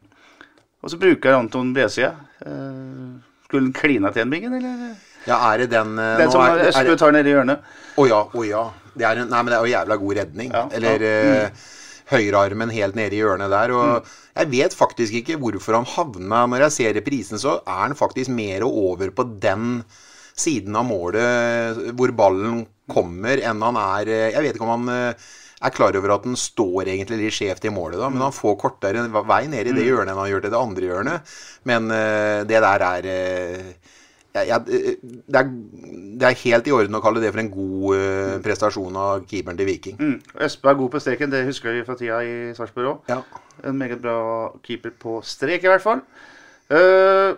[0.83, 2.09] Og så bruker Anton Bresie.
[2.45, 3.07] Eh,
[3.47, 4.97] skulle han klina til en Bingen, eller?
[5.27, 7.65] Ja, er det den eh, Den som Østbø tar ned i hjørnet.
[7.97, 8.67] Å ja, å ja.
[8.97, 10.53] Det er en, nei, men det er jo jævla god redning.
[10.53, 11.49] Ja, Eller ja.
[11.49, 11.65] Mm.
[12.13, 13.73] høyrearmen helt nede i hjørnet der.
[13.75, 17.97] Og jeg vet faktisk ikke hvorfor han havna Når jeg ser reprisen, så er han
[17.97, 19.81] faktisk mer over på den
[20.37, 24.93] siden av målet hvor ballen kommer, enn han er eh, Jeg vet ikke om han
[24.93, 28.35] eh, er klar over at han står egentlig litt skjevt i målet, da, men han
[28.35, 31.37] får kortere vei ned i det hjørnet enn han gjør til det andre hjørnet.
[31.69, 33.09] Men eh, det der er
[34.37, 34.91] jeg, jeg,
[35.25, 35.47] det, er,
[36.21, 39.57] det er helt i orden å kalle det for en god uh, prestasjon av keeperen
[39.57, 39.97] til Viking.
[39.97, 40.17] Mm.
[40.45, 43.09] Espe er god på streken, det husker vi fra tida i Sarpsborg òg.
[43.09, 43.21] Ja.
[43.65, 44.19] En meget bra
[44.67, 46.03] keeper på strek, i hvert fall.
[46.69, 47.33] Uh,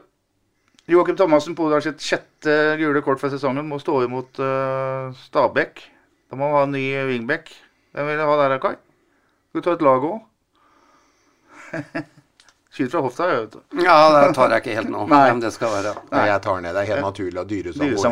[0.89, 3.67] Joakim Thomassen pådrar sitt sjette gule kort for sesongen.
[3.69, 5.83] Må stå imot uh, Stabæk.
[6.29, 7.51] Da må vi ha en ny wingback.
[7.93, 8.75] Hvem vil du ha der, Kai?
[9.49, 10.17] Skal du ta et lag òg?
[12.73, 13.81] Skyt fra hofta, jeg vet du.
[13.81, 15.01] Ja, det tar jeg ikke helt nå.
[15.11, 15.23] Nei.
[15.31, 15.93] Men det skal være.
[16.13, 16.77] Nei, jeg tar ned.
[16.77, 17.53] Det er helt naturlig at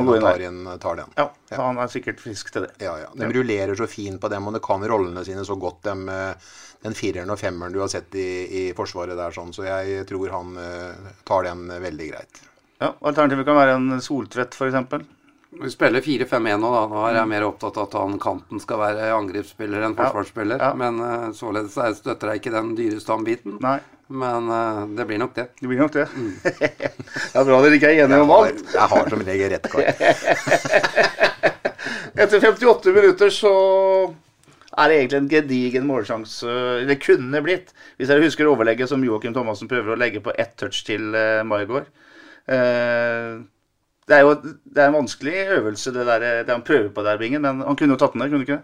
[0.09, 1.13] går tar, inn inn, tar den.
[1.19, 1.27] Ja,
[1.61, 2.73] han er sikkert frisk til det.
[2.83, 3.11] Ja, ja.
[3.13, 6.51] De rullerer så fint på dem, og de kan rollene sine så godt, dem, eh,
[6.85, 8.27] den fireren og femmeren du har sett i,
[8.61, 9.53] i Forsvaret der, sånn.
[9.53, 12.43] Så jeg tror han eh, tar den eh, veldig greit.
[12.77, 15.05] Ja, Alternativet kan være en Soltvedt, f.eks.
[15.57, 16.81] Vi spiller 4-5-1 nå, da.
[16.91, 20.61] Nå er jeg mer opptatt av at han kanten skal være angrepsspiller enn forsvarsspiller.
[20.61, 20.75] Ja.
[20.77, 23.55] Men uh, således jeg støtter jeg ikke den Dyrestam-biten.
[23.63, 25.47] Nei, Men uh, det blir nok det.
[25.57, 26.05] det blir nok det.
[26.43, 28.61] det er bra dere ikke er enige om alt.
[28.75, 29.73] jeg har som regel rett.
[32.17, 33.53] Etter 58 minutter så
[34.77, 37.73] er det egentlig en gedigen målsjanse det kunne blitt.
[37.97, 41.41] Hvis dere husker overlegget som Joakim Thomassen prøver å legge på ett touch til uh,
[41.47, 41.89] Maigård.
[42.47, 43.31] Eh,
[44.07, 47.19] det er jo det er en vanskelig øvelse, det, der, det han prøver på der,
[47.19, 47.43] Bingen.
[47.43, 48.61] Men han kunne jo tatt den der, kunne han ikke?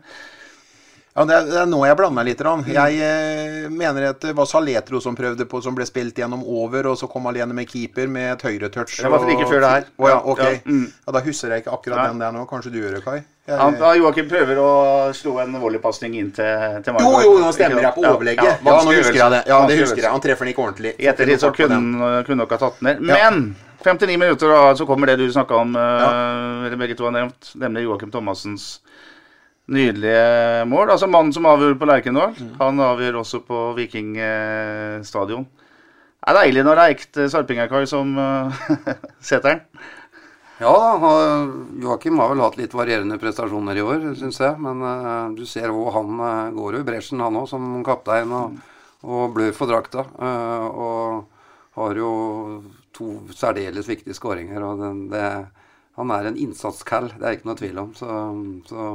[1.13, 2.39] Ja, det er, det er nå jeg blander meg litt.
[2.41, 2.63] Rann.
[2.65, 6.87] Jeg eh, mener at det var Saletro som prøvde på, som ble spilt gjennom over,
[6.89, 8.95] og så kom alene med keeper med et høyretouch.
[8.97, 9.85] Det var like før det her.
[9.93, 10.41] Å ja, ok.
[10.41, 10.87] Ja, mm.
[11.05, 12.07] Ja, Da husker jeg ikke akkurat ja.
[12.09, 12.47] den der nå.
[12.49, 13.19] Kanskje du gjør det, Kai?
[13.19, 14.71] Jeg, ja, da Joakim prøver å
[15.13, 18.63] slå en volleypasning inn til, til jo, jo, nå stemmer jeg på overlegget.
[18.63, 19.43] ja, nå husker jeg det.
[19.51, 20.09] Ja, det husker jeg.
[20.15, 20.95] Han treffer den ikke ordentlig.
[20.97, 23.53] I ettertid så kunne kunne dere ha tatt den ned.
[23.83, 23.91] Ja.
[23.91, 26.11] Men 59 minutter, da, så kommer det du snakka om, ja.
[26.65, 28.77] eller begge to har nevnt, nemlig Joakim Thomassens
[29.71, 30.91] nydelige mål.
[30.91, 32.35] Altså mannen som avgjør på Lerkendal.
[32.35, 32.53] Mm.
[32.59, 35.45] Han avgjør også på Viking eh, stadion.
[36.23, 38.67] Det er deilig når det er ekte sarpingerkar som uh,
[39.27, 39.81] setter den.
[40.61, 41.09] Ja da,
[41.83, 44.55] Joakim har vel hatt litt varierende prestasjoner i år, syns jeg.
[44.63, 48.31] Men uh, du ser hvor han uh, går i bresjen, han òg, som kaptein.
[48.31, 48.55] Og,
[49.03, 50.07] og blør for drakta.
[50.15, 52.13] Uh, og har jo
[52.95, 54.63] to særdeles viktige skåringer.
[54.65, 55.27] Og den, det,
[55.97, 57.93] han er en innsatskall, det er ikke noe tvil om.
[57.97, 58.09] Så,
[58.69, 58.87] så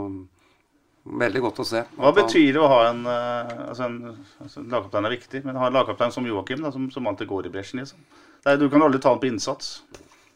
[1.23, 1.85] veldig godt å se.
[1.97, 3.99] Hva betyr det å ha en eh, altså en
[4.45, 7.49] altså Lagkaptein er viktig, men ha en lagkaptein som Joakim, da, som, som alltid går
[7.49, 8.03] i bresjen, liksom.
[8.45, 9.81] Er, du kan aldri ta han på innsats.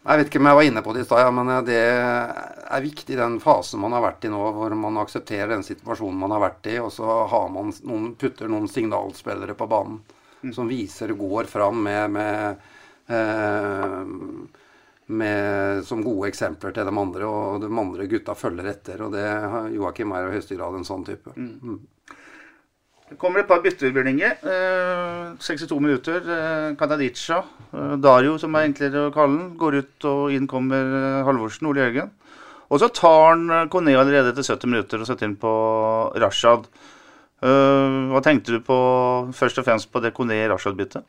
[0.03, 1.83] Jeg vet ikke om jeg var inne på det i stad, ja, men eh, det
[1.83, 6.25] er viktig i den fasen man har vært i nå, hvor man aksepterer den situasjonen
[6.25, 10.03] man har vært i, og så har man noen, putter noen signalspillere på banen
[10.51, 12.57] som viser går fram med, med,
[15.12, 19.03] med som gode eksempler til de andre, og de andre gutta følger etter.
[19.03, 19.27] og det
[19.77, 21.35] Joakim er i høyeste grad en sånn type.
[21.37, 21.81] Mm.
[23.12, 26.22] Det kommer et par bytter, Eh, 62 minutter.
[26.25, 27.44] Eh, Kanadica,
[27.75, 31.68] eh, Dario, som er enklere å kalle den, går ut, og inn kommer eh, Halvorsen,
[31.68, 32.11] Ole Jørgen.
[32.70, 35.53] Og så tar han eh, Kone allerede etter 70 minutter og setter inn på
[36.16, 36.64] Rashad.
[37.42, 38.79] Eh, hva tenkte du på
[39.37, 41.05] først og fremst på det Kone-Rashad-byttet?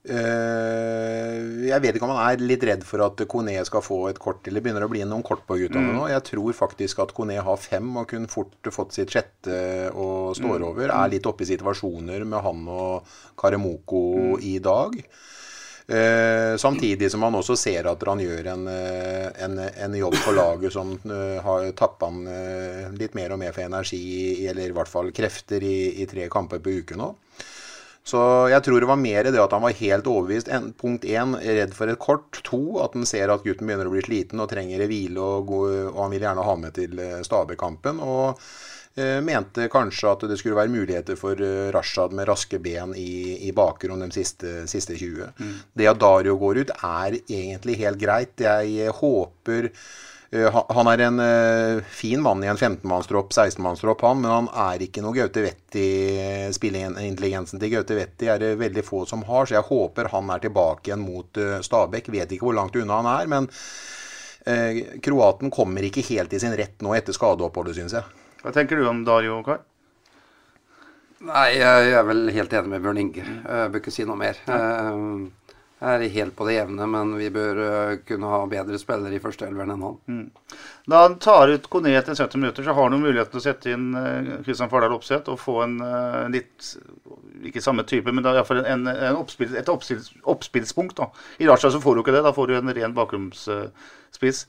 [0.00, 4.20] Eh, jeg vet ikke om han er litt redd for at Kone skal få et
[4.22, 6.06] kort, eller begynner å bli noen kort på guttene nå.
[6.08, 10.64] Jeg tror faktisk at Kone har fem og kunne fort fått sitt sjette og står
[10.70, 10.88] over.
[10.94, 14.96] Er litt oppe i situasjoner med han og Karemoko i dag.
[15.90, 20.36] Eh, samtidig som han også ser at han gjør en, eh, en, en jobb for
[20.38, 24.90] laget som eh, har tappa han litt mer og mer for energi, eller i hvert
[24.90, 27.10] fall krefter, i, i tre kamper på uke nå.
[28.10, 28.20] Så
[28.50, 30.50] jeg tror det var mer det at han var helt overbevist.
[30.50, 32.40] En, punkt én, redd for et kort.
[32.48, 35.62] To, at han ser at gutten begynner å bli sliten og trenger hvile, og, gå,
[35.92, 38.02] og han vil gjerne ha med til Stabekampen.
[38.02, 38.42] Og
[38.98, 43.46] eh, mente kanskje at det skulle være muligheter for eh, Rashad med raske ben i,
[43.46, 45.30] i bakrom de siste, siste 20.
[45.78, 48.38] Det at Dario går ut, er egentlig helt greit.
[48.42, 54.00] Jeg eh, håper Eh, han- Han er en eh, fin mann i en 15-mannstropp, 16-mannstropp,
[54.06, 55.86] han, men han er ikke noe Gaute Wetti.
[56.54, 60.38] Spilleintelligensen til Gaute Wetti er det veldig få som har, så jeg håper han er
[60.44, 62.12] tilbake igjen mot eh, Stabæk.
[62.14, 63.48] Vet ikke hvor langt unna han er, men
[64.46, 68.04] eh, kroaten kommer ikke helt i sin rett nå etter skadeoppholdet, syns jeg.
[68.44, 69.64] Hva tenker du om Dario, Kar?
[71.20, 73.24] Nei, jeg er vel helt enig med Bjørn Inge.
[73.26, 74.38] Jeg bør ikke si noe mer.
[74.48, 74.94] Ja.
[75.80, 79.72] Er helt på det jevne, men vi bør eh, kunne ha bedre spillere i førsteelveren
[79.74, 79.98] enn han.
[80.90, 83.72] Da han tar ut Kone etter 70 minutter, så har han muligheten til å sette
[83.72, 86.72] inn eh, Kristian Fardal Opseth og få en eh, litt
[87.48, 90.98] Ikke samme type, men iallfall en, en oppspill, et oppspill, oppspillspunkt.
[91.00, 91.08] da.
[91.40, 92.26] I Raja så får du ikke det.
[92.26, 94.44] Da får du en ren bakromsspiss.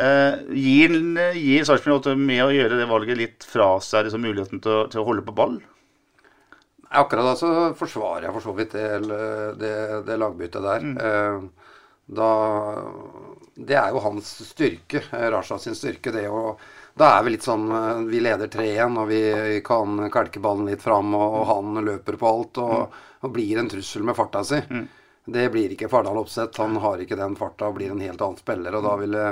[0.00, 0.96] Eh, gir
[1.34, 4.88] gir Sarpsborg 8 med å gjøre det valget litt fra seg liksom muligheten til å,
[4.88, 5.58] til å holde på ball?
[6.90, 8.86] Akkurat da så forsvarer jeg for så vidt det,
[9.60, 9.74] det,
[10.08, 10.86] det lagbyttet der.
[10.86, 11.50] Mm.
[12.10, 12.30] Da,
[13.54, 16.10] det er jo hans styrke, eh, Raja sin styrke.
[16.10, 16.56] det å
[16.98, 19.20] da er vi litt sånn eh, Vi leder 3-1, og vi
[19.64, 23.70] kan kalke ballen litt fram, og, og han løper på alt og, og blir en
[23.70, 24.58] trussel med farta si.
[25.30, 26.58] Det blir ikke Fardal Opseth.
[26.58, 28.74] Han har ikke den farta og blir en helt annen spiller.
[28.74, 29.24] og da ville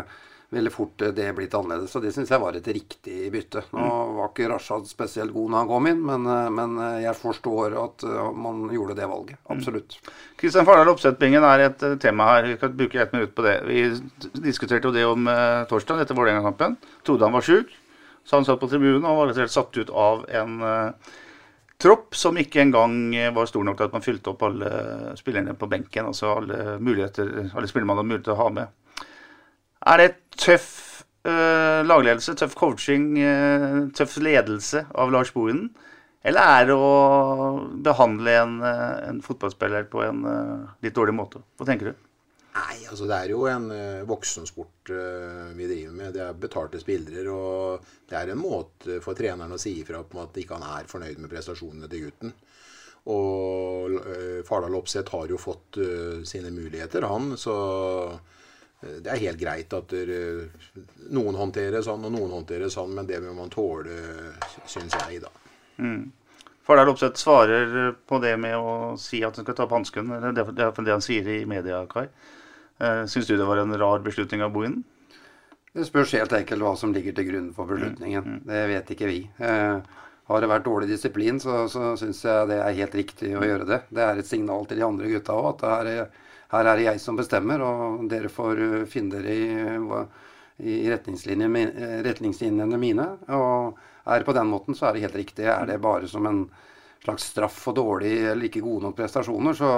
[0.51, 1.95] ville fort eh, det blitt annerledes.
[1.97, 3.65] Og det syns jeg var et riktig bytte.
[3.77, 7.19] Nå var ikke Rashad spesielt god når han kom inn, men, eh, men eh, jeg
[7.19, 8.07] forstår at
[8.37, 9.43] man gjorde det valget.
[9.53, 9.99] Absolutt.
[10.41, 12.49] Kristian Fardal Oppsett-bingen er et tema her.
[12.53, 13.59] Vi kan bruke ett minutt på det.
[13.69, 13.85] Vi
[14.45, 16.79] diskuterte jo det om eh, torsdag etter Vålerenga-kampen.
[17.07, 17.73] Trodde han var sjuk,
[18.25, 21.15] så han satt på tribunen og var helt satt ut av en eh,
[21.79, 24.71] tropp som ikke engang var stor nok til at man fylte opp alle
[25.21, 26.09] spillerne på benken.
[26.11, 28.73] Altså alle muligheter, alle spillere man hadde mulighet til å ha med.
[29.89, 30.71] Er det tøff
[31.25, 35.71] uh, lagledelse, tøff coaching, uh, tøff ledelse av Lars Bohinen?
[36.29, 36.89] Eller er det å
[37.87, 41.41] behandle en, eh, en fotballspiller på en uh, litt dårlig måte?
[41.57, 42.03] Hva tenker du?
[42.59, 43.69] Nei, altså det er jo en
[44.09, 44.91] voksensport
[45.55, 46.11] vi driver med.
[46.17, 47.23] Det er betalte spillere.
[47.31, 50.91] Og det er en måte for treneren å si ifra på at ikke han er
[50.91, 52.35] fornøyd med prestasjonene til gutten.
[53.15, 53.95] Og
[54.49, 55.79] Fardal Opseth har jo fått
[56.27, 57.37] sine muligheter, han.
[57.39, 57.55] Så
[58.79, 60.13] det er helt greit at der,
[61.11, 62.93] noen håndterer sånn, og noen håndterer sånn.
[62.95, 63.97] Men det må man tåle,
[64.71, 65.33] syns jeg, da.
[66.69, 70.11] Fardal Opseth svarer på det med å si at han skal ta opp hansken.
[70.13, 72.07] Det er det iallfall det han sier i media, Kai.
[72.79, 74.85] Uh, Syns du det var en rar beslutning av Bohinen?
[75.73, 78.43] Det spørs helt enkelt hva som ligger til grunn for beslutningen.
[78.49, 79.19] Det vet ikke vi.
[79.39, 83.45] Eh, har det vært dårlig disiplin, så, så syns jeg det er helt riktig å
[83.45, 83.79] gjøre det.
[83.95, 86.17] Det er et signal til de andre gutta òg, at her er,
[86.53, 89.49] her er det jeg som bestemmer, og dere får eh, finne dere i,
[90.65, 93.09] i retningslinjene, eh, retningslinjene mine.
[93.37, 95.49] Og er det på den måten, så er det helt riktig.
[95.53, 96.47] Er det bare som en
[97.05, 99.73] slags straff for dårlig eller ikke gode nok prestasjoner, så,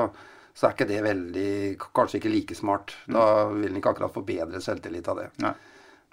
[0.55, 1.51] så er ikke det veldig
[1.95, 2.95] Kanskje ikke like smart.
[3.11, 5.29] Da vil en ikke akkurat få bedre selvtillit av det.
[5.43, 5.53] Nei.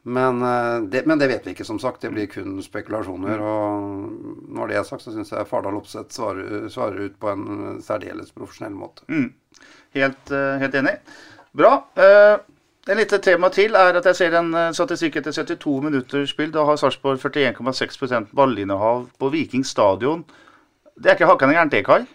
[0.08, 2.02] Men, eh, det, men det vet vi ikke, som sagt.
[2.02, 3.42] Det blir kun spekulasjoner.
[3.44, 7.82] Og når det er sagt, så syns jeg Fardal Opseth svarer, svarer ut på en
[7.84, 9.04] særdeles profesjonell måte.
[9.96, 10.98] Helt, eh, helt enig.
[11.58, 11.72] Bra.
[11.98, 12.38] Uh,
[12.88, 16.52] en lite tema til er at jeg ser en eh, statistikk etter 72 minutter spill.
[16.54, 20.24] Da har Sarpsborg 41,6% ballinnehav på Viking stadion.
[20.98, 22.06] Det er ikke hakkende gærent det, Kai?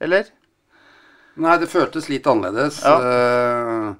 [0.00, 0.24] Eller?
[1.36, 2.80] Nei, det føltes litt annerledes.
[2.84, 2.96] Ja.
[2.96, 3.94] Eh,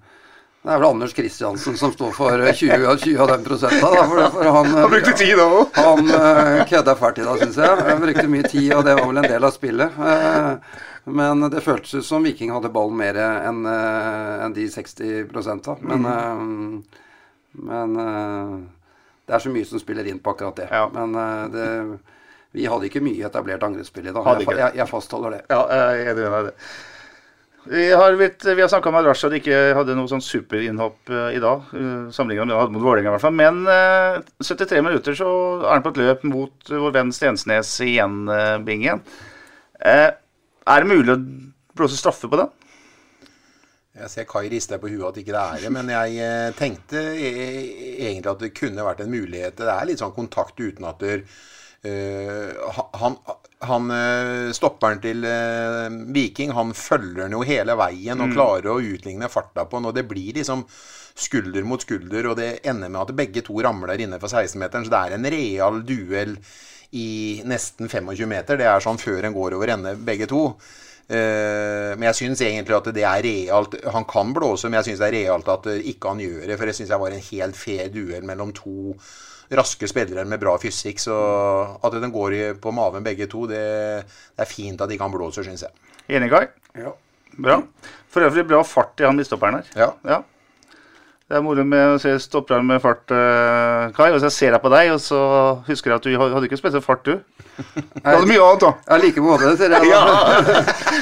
[0.67, 3.87] Det er vel Anders Kristiansen som står for eh, 20, av- 20 av den prosenta.
[3.93, 5.77] Da, for, for han, Han brukte tid da òg.
[5.79, 6.09] Han
[6.67, 7.85] kødda fælt i dag, syns jeg.
[7.91, 10.01] Han brukte mye tid, og det var vel en del av spillet.
[11.07, 15.31] Eh, men det føltes ut som Viking hadde ballen mer enn en de 60
[15.65, 15.77] da.
[15.87, 17.05] Men, eh,
[17.67, 18.57] men eh,
[19.27, 20.69] det er så mye som spiller inn på akkurat det.
[20.71, 20.87] Ja.
[20.95, 21.71] Men eh, det,
[22.57, 24.27] vi hadde ikke mye etablert angrepsspill i dag.
[24.27, 25.41] Hadde Jeg, jeg, jeg fastholder det.
[25.51, 26.55] Ja, jeg er enig i det.
[27.67, 31.33] Vi har, blitt, vi har snakka om at Rashad ikke hadde noe sånn superinnhopp eh,
[31.35, 31.65] i dag.
[32.15, 33.35] Sammenlignet med det han hadde mot Vålerenga, i hvert fall.
[33.35, 35.31] Men eh, 73 minutter så
[35.65, 38.23] er han på et løp mot vår venn Stensnes igjen,
[38.69, 39.03] Bingen.
[39.83, 40.13] Eh,
[40.67, 41.21] er det mulig å
[41.77, 42.53] blåse straffe på den?
[43.97, 47.01] Jeg ser Kai rister på huet at ikke det er det, men jeg eh, tenkte
[47.17, 47.31] e-
[48.05, 49.57] egentlig at det kunne vært en mulighet.
[49.57, 51.23] Det er litt sånn kontakt uten at der,
[51.87, 53.17] uh, han,
[53.71, 58.83] han eh, Stopperen til uh, Viking, han følger den jo hele veien og klarer å
[58.85, 60.67] utligne farta på den, og det blir liksom
[61.17, 65.05] skulder mot skulder, og det ender med at begge to ramler innenfor 16-meteren, så det
[65.07, 66.37] er en real duell
[66.97, 68.59] i nesten 25 meter.
[68.61, 70.43] Det er sånn før en går over ende, begge to.
[71.07, 73.77] Eh, men jeg syns egentlig at det er realt.
[73.95, 76.59] Han kan blåse, men jeg syns det er realt at eh, ikke han gjør det.
[76.59, 78.95] For jeg syns det var en helt fair duell mellom to
[79.57, 81.03] raske spillere med bra fysikk.
[81.03, 81.17] Så
[81.79, 83.65] at den går på maven begge to, det,
[84.35, 85.93] det er fint at ikke han blåser, syns jeg.
[86.17, 86.47] Enig, Kai?
[86.79, 86.95] Ja.
[87.37, 87.61] Bra.
[88.11, 89.71] For øvrig bra fart i han midtstopperen her.
[89.77, 89.93] Ja.
[90.09, 90.23] Ja.
[91.27, 94.13] Det er moro med å se stopperen med fart, eh, Kai.
[94.15, 95.19] Og så ser jeg på deg, og så
[95.67, 97.19] husker jeg at du hadde ikke spesielt fart, du.
[97.57, 98.71] Du hadde mye annet, da.
[98.87, 99.91] Ja, like måte, ser jeg.
[99.91, 100.05] Ja,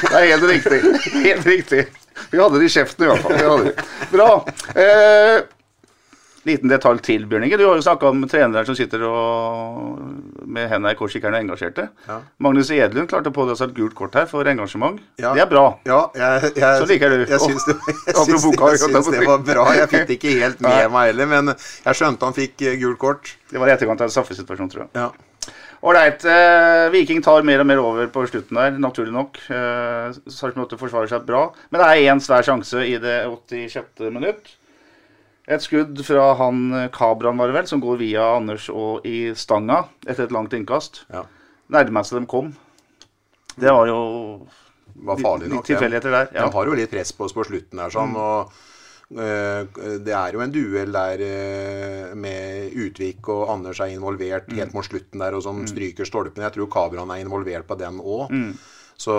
[0.08, 0.80] det er helt riktig.
[1.26, 1.82] Helt riktig.
[2.30, 3.68] Vi hadde det i kjeften i hvert fall.
[4.14, 4.30] Bra.
[4.72, 5.42] Eh,
[6.48, 7.58] liten detalj til, Bjørn Inge.
[7.60, 9.98] Du har jo snakka om trenere som sitter og
[10.44, 11.88] med hendene i kors ikke er engasjerte.
[12.08, 12.20] Ja.
[12.44, 15.00] Magnus Edlund klarte på seg et gult kort her for engasjement.
[15.20, 15.34] Ja.
[15.36, 15.66] Det er bra.
[15.88, 17.24] Ja, jeg, jeg, Så liker du.
[17.24, 17.76] Jeg syns det,
[18.08, 19.68] jeg syns, jeg syns det var bra.
[19.80, 23.00] Jeg fikk det ikke helt med meg heller, men jeg skjønte han fikk eh, gult
[23.02, 23.36] kort.
[23.50, 24.92] Det var i etterkant av en straffesituasjon, tror jeg.
[24.98, 25.12] Ja.
[25.84, 26.24] Ålreit.
[26.24, 29.40] Eh, Viking tar mer og mer over på slutten der, naturlig nok.
[29.52, 31.46] Eh, Sarpsborg forsvarer seg bra.
[31.68, 34.06] Men det er én svær sjanse i det 86.
[34.14, 34.54] minutt.
[35.44, 39.34] Et skudd fra han eh, Kabran, var det vel, som går via Anders og i
[39.36, 41.04] stanga etter et langt innkast.
[41.12, 41.26] Ja.
[41.74, 42.52] Nærmeste de kom.
[43.54, 43.98] Det var jo
[45.04, 45.66] var farlig nok.
[45.66, 46.30] tilfeldigheter der.
[46.32, 46.46] Ja.
[46.46, 48.16] De har jo litt press på oss på slutten her, sånn.
[48.16, 54.48] Og eh, det er jo en duell der eh, med Utvik og Anders er involvert
[54.56, 56.46] helt mot slutten der, og som stryker stolpen.
[56.46, 58.32] Jeg tror Kabran er involvert på den òg.
[58.96, 59.14] Så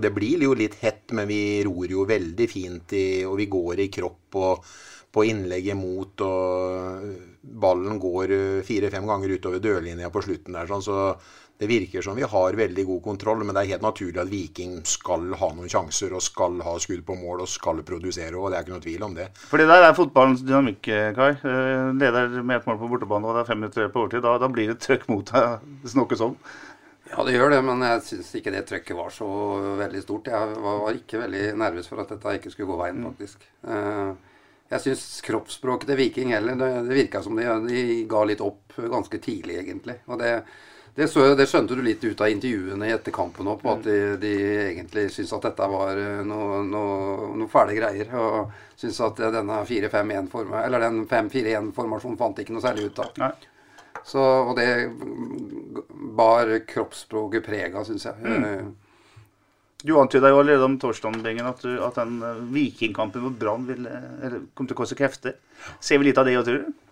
[0.00, 3.82] det blir jo litt hett, men vi ror jo veldig fint i Og vi går
[3.84, 4.70] i kropp og
[5.10, 7.10] på innlegget mot, og
[7.42, 10.68] ballen går fire-fem ganger utover dørlinja på slutten der.
[10.70, 10.98] sånn, så
[11.60, 14.78] det virker som vi har veldig god kontroll, men det er helt naturlig at Viking
[14.88, 18.32] skal ha noen sjanser og skal ha skudd på mål og skal produsere.
[18.32, 19.26] og Det er ikke noe tvil om det.
[19.36, 20.88] For det der er fotballens dynamikk,
[21.18, 21.34] Kai.
[21.36, 24.24] Eh, leder med ett mål på bortebane og det er fem minutter på overtid.
[24.24, 26.38] Da, da blir det trøkk mot deg, snakkes om.
[27.10, 29.28] Ja, det gjør det, men jeg syns ikke det trøkket var så
[29.82, 30.32] veldig stort.
[30.32, 33.44] Jeg var ikke veldig nervøs for at dette ikke skulle gå veien, faktisk.
[33.68, 34.29] Eh,
[34.70, 38.76] jeg syns kroppsspråket til Viking heller Det, det virka som de, de ga litt opp
[38.78, 40.00] ganske tidlig, egentlig.
[40.06, 40.34] Og det
[40.94, 44.32] det, så, det, skjønte du litt ut av intervjuene etter kampen òg, at de, de,
[44.72, 48.10] egentlig syntes at dette var eh, noe, noe, noe fæle greier.
[48.18, 48.50] Og
[48.80, 53.46] syntes at denne 4-5-1-formasjonen eller den 5-4-1-formasjonen fant ikke noe særlig ut av.
[54.06, 54.68] Så, og det
[56.18, 58.20] bar kroppsspråket preg av, syns jeg.
[58.24, 58.72] Mm.
[59.80, 63.66] Eh, du antyda jo allerede om torsdagen at, at den eh, vikingkampen mot Brann
[64.54, 65.36] kom til å koste krefter.
[65.80, 66.86] Ser vi litt av det òg, tror du?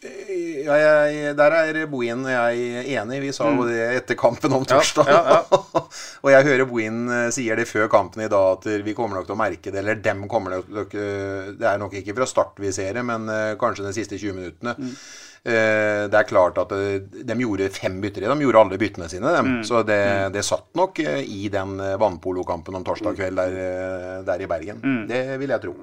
[0.00, 3.18] Ja, jeg, der er Bohin og jeg enig.
[3.20, 3.66] Vi sa jo mm.
[3.68, 5.10] det etter kampen om torsdag.
[5.12, 5.64] Ja, ja,
[6.24, 9.28] og jeg hører Bohin eh, sier det før kampen i dag, at vi kommer nok
[9.28, 9.82] til å merke det.
[9.82, 13.28] Eller dem kommer nok Det er nok ikke fra start vi ser det, men
[13.60, 14.76] kanskje de siste 20 minuttene.
[14.78, 14.94] Mm.
[15.40, 18.26] Uh, det er klart at uh, de gjorde fem bytter.
[18.28, 19.34] De gjorde alle byttene sine.
[19.40, 19.60] Mm.
[19.64, 20.32] Så det, mm.
[20.36, 24.82] det, satt nok i den vannpolokampen om torsdag kveld der, der i Bergen.
[24.84, 25.04] Mm.
[25.08, 25.76] Det vil jeg tro.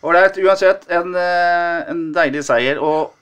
[0.00, 0.38] Ålreit.
[0.40, 2.78] Uansett, en, en deilig seier.
[2.78, 3.16] og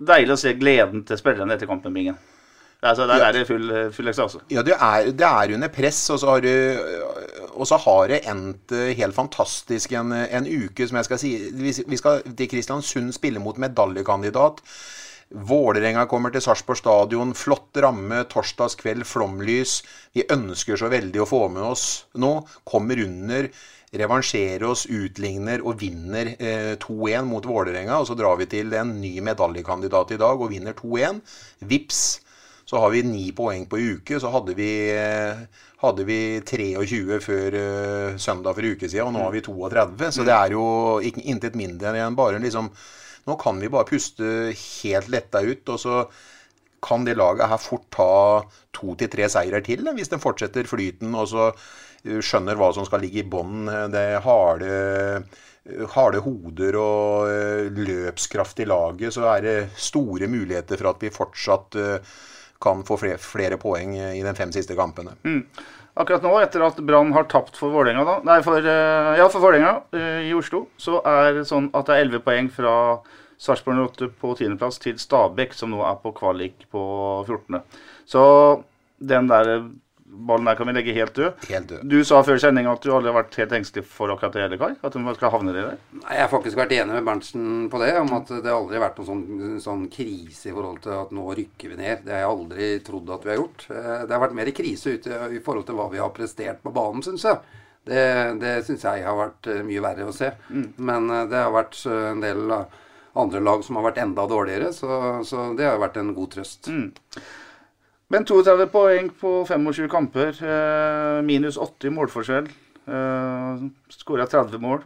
[0.00, 2.18] deilig å se gleden til spillerne etter kampen, Bingen.
[2.80, 3.26] Altså, der ja.
[3.28, 4.40] er det full, full ekstase.
[4.48, 6.54] Ja, det er, det er, under press, og så har det,
[7.60, 11.34] og så har det endt eh, helt fantastisk en, en, uke, som jeg skal si.
[11.52, 14.64] Vi skal til Kristiansund spille mot medaljekandidat.
[15.30, 17.34] Vålerenga kommer til Sarpsborg stadion.
[17.38, 19.76] Flott ramme torsdagskveld, flomlys.
[20.16, 21.84] Vi ønsker så veldig å få med oss
[22.18, 22.32] nå.
[22.66, 23.50] Kommer under
[23.90, 28.00] revansjerer oss, utligner og vinner eh, 2-1 mot Vålerenga.
[28.00, 31.22] Og så drar vi til en ny medaljekandidat i dag og vinner 2-1.
[31.70, 32.02] Vips,
[32.70, 34.20] så har vi ni poeng på uke.
[34.22, 35.40] Så hadde vi, eh,
[35.82, 40.10] hadde vi 23 før uh, søndag for en uke siden, og nå har vi 32.
[40.14, 40.64] Så det er jo
[41.02, 42.70] intet mindre enn bare liksom
[43.28, 44.24] Nå kan vi bare puste
[44.56, 45.68] helt letta ut.
[45.68, 45.96] og så
[46.82, 48.06] kan det laget her fort ta
[48.72, 51.14] to til tre seirer til hvis den fortsetter flyten.
[51.14, 51.50] og så
[52.00, 53.68] skjønner hva som skal ligge i bånn.
[53.92, 54.72] Det harde,
[55.92, 61.12] harde hoder og eh, løpskraft i laget, så er det store muligheter for at vi
[61.12, 62.14] fortsatt eh,
[62.60, 65.16] kan få flere, flere poeng i de fem siste kampene.
[65.24, 65.42] Mm.
[66.00, 69.80] Akkurat nå, etter at Brann har tapt for Vålerenga, nei, for, eh, ja, for Vålerenga
[70.22, 72.74] i Oslo, så er det sånn at det er 11 poeng fra
[73.40, 76.82] Sarpsborg 8 på 10.-plass til Stabæk, som nå er på kvalik på
[77.26, 77.62] 14.
[78.08, 78.24] Så
[79.00, 79.54] den der
[80.10, 81.44] ballen der kan vi legge helt død.
[81.48, 81.84] Helt død.
[81.90, 84.72] Du sa før sending at du aldri har vært helt engstelig for akkurat det, Kai?
[84.82, 85.76] At du skal havne der?
[86.00, 87.92] Nei, Jeg har faktisk vært enig med Berntsen på det.
[88.00, 91.26] Om at det aldri har vært noen sånn, sånn, krise i forhold til at nå
[91.38, 92.04] rykker vi ned.
[92.06, 93.66] Det har jeg aldri trodd at vi har gjort.
[93.70, 96.74] Eh, det har vært mer krise ute i forhold til hva vi har prestert på
[96.74, 97.58] banen, syns jeg.
[97.90, 98.04] Det,
[98.42, 100.32] det syns jeg har vært eh, mye verre å se.
[100.50, 100.66] Mm.
[100.90, 102.56] Men eh, det har vært en del
[103.20, 106.68] andre lag som har vært enda dårligere, så, så det har vært en god trøst.
[106.70, 106.90] Mm.
[108.10, 110.34] Men 32 poeng på 25 kamper.
[110.42, 112.48] Eh, minus 80 målforskjell.
[112.90, 113.62] Eh,
[113.94, 114.82] Skåra 30 mål.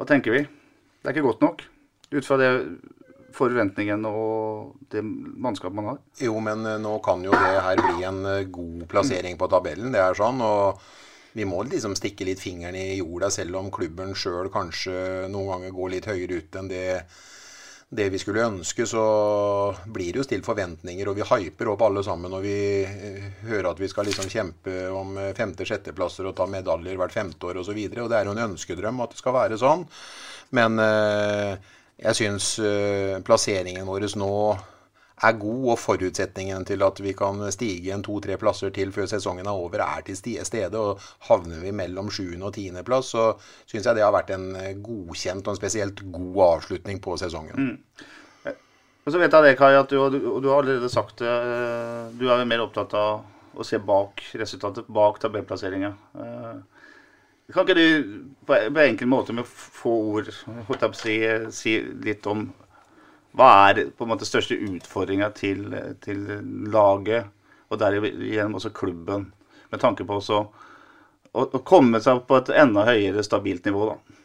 [0.00, 0.46] Hva tenker vi?
[0.48, 1.64] Det er ikke godt nok
[2.12, 2.48] ut fra det
[3.36, 6.00] forventningen og det mannskapet man har?
[6.24, 9.92] Jo, men eh, nå kan jo det her bli en god plassering på tabellen.
[9.92, 10.40] Det er sånn.
[10.40, 10.80] og
[11.32, 15.76] vi må liksom stikke litt fingeren i jorda, selv om klubben sjøl kanskje noen ganger
[15.76, 16.86] går litt høyere ut enn det
[17.92, 19.02] det vi skulle ønske, så
[19.84, 22.32] blir det jo stilt forventninger, og vi hyper opp alle sammen.
[22.32, 22.56] Og vi
[22.88, 27.50] eh, hører at vi skal liksom kjempe om eh, femte-sjetteplasser og ta medaljer hvert femte
[27.50, 27.76] år osv.
[27.76, 29.84] Og, så og det er jo en ønskedrøm at det skal være sånn.
[30.56, 32.48] Men eh, jeg syns
[33.28, 34.32] plasseringen vår nå
[35.22, 39.46] er god, og forutsetningen til at vi kan stige en to-tre plasser til før sesongen
[39.46, 40.78] er over, er til stede.
[40.78, 43.28] og Havner vi mellom sjuende- og tiendeplass, så
[43.66, 44.50] syns jeg det har vært en
[44.82, 47.56] godkjent og en spesielt god avslutning på sesongen.
[47.56, 47.78] Mm.
[49.02, 51.30] Og så vet jeg det, Kai, at du, du, du har allerede sagt det.
[51.30, 55.90] Eh, du er mer opptatt av å se bak resultatet, bak tabellplasseringa.
[56.22, 56.60] Eh,
[57.52, 58.12] kan ikke du
[58.46, 60.30] på en enkel måte med få ord
[60.96, 61.18] si,
[61.52, 62.46] si litt om
[63.36, 65.64] hva er på en måte største utfordringa til,
[66.04, 66.26] til,
[66.72, 67.30] laget,
[67.72, 69.30] og derigjennom også klubben,
[69.72, 70.40] med tanke på å,
[71.40, 73.88] å komme seg på et enda høyere stabilt nivå?
[73.94, 74.18] da?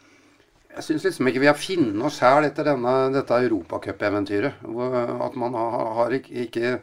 [0.77, 4.59] Jeg syns liksom ikke vi har funnet oss sjæl etter denne, dette europacupeventyret.
[5.25, 6.73] At man har, har ikke, ikke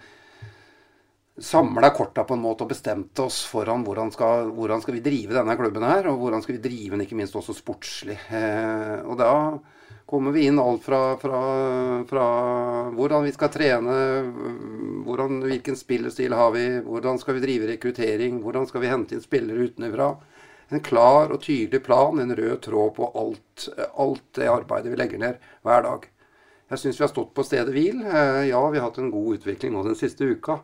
[1.38, 5.36] samla korta på en måte og bestemt oss foran hvordan skal, hvordan skal vi drive
[5.36, 8.18] denne klubben her, og hvordan skal vi drive den ikke minst også sportslig.
[8.34, 9.30] Eh, og da
[10.06, 11.40] kommer vi inn alt fra, fra,
[12.08, 12.26] fra,
[12.92, 13.96] hvordan vi skal trene,
[15.06, 19.24] hvordan, hvilken spillestil har vi, hvordan skal vi drive rekruttering, hvordan skal vi hente inn
[19.24, 20.12] spillere utenfra.
[20.68, 23.68] En klar og tydelig plan, en rød tråd på alt,
[24.00, 26.08] alt det arbeidet vi legger ned hver dag.
[26.72, 28.00] Jeg syns vi har stått på stedet hvil.
[28.02, 30.58] Eh, ja, vi har hatt en god utvikling nå den siste uka.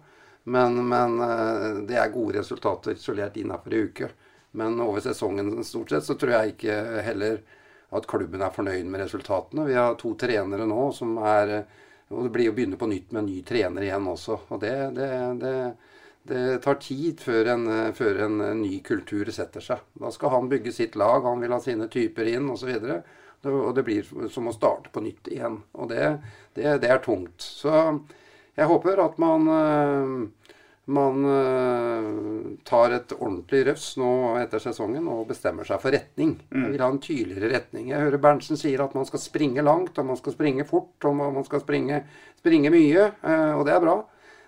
[0.51, 4.09] Men, men eh, det er gode resultater isolert innafor ei uke.
[4.57, 7.43] Men over sesongen stort sett så tror jeg ikke heller
[7.97, 9.67] at klubben er fornøyd med resultatene.
[9.69, 11.63] Vi har to trenere nå som er
[12.11, 14.35] Og det blir å begynne på nytt med en ny trener igjen også.
[14.51, 15.53] Og det, det, det,
[16.27, 19.85] det tar tid før en, før en, ny kultur setter seg.
[19.95, 22.73] Da skal han bygge sitt lag, han vil ha sine typer inn osv.
[23.47, 25.61] Og det blir som å starte på nytt igjen.
[25.79, 26.17] Og det,
[26.59, 27.47] det er tungt.
[27.47, 27.71] Så
[28.59, 30.15] jeg håper at man, eh,
[30.91, 32.09] man eh,
[32.69, 34.11] tar et ordentlig røfs nå
[34.41, 36.37] etter sesongen og bestemmer seg for retning.
[36.51, 36.69] Jeg mm.
[36.73, 37.91] vil ha en tydeligere retning.
[37.93, 41.17] Jeg hører Berntsen sier at man skal springe langt, og man skal springe fort, og
[41.21, 42.03] man skal springe,
[42.41, 43.07] springe mye.
[43.21, 43.97] Eh, og det er bra.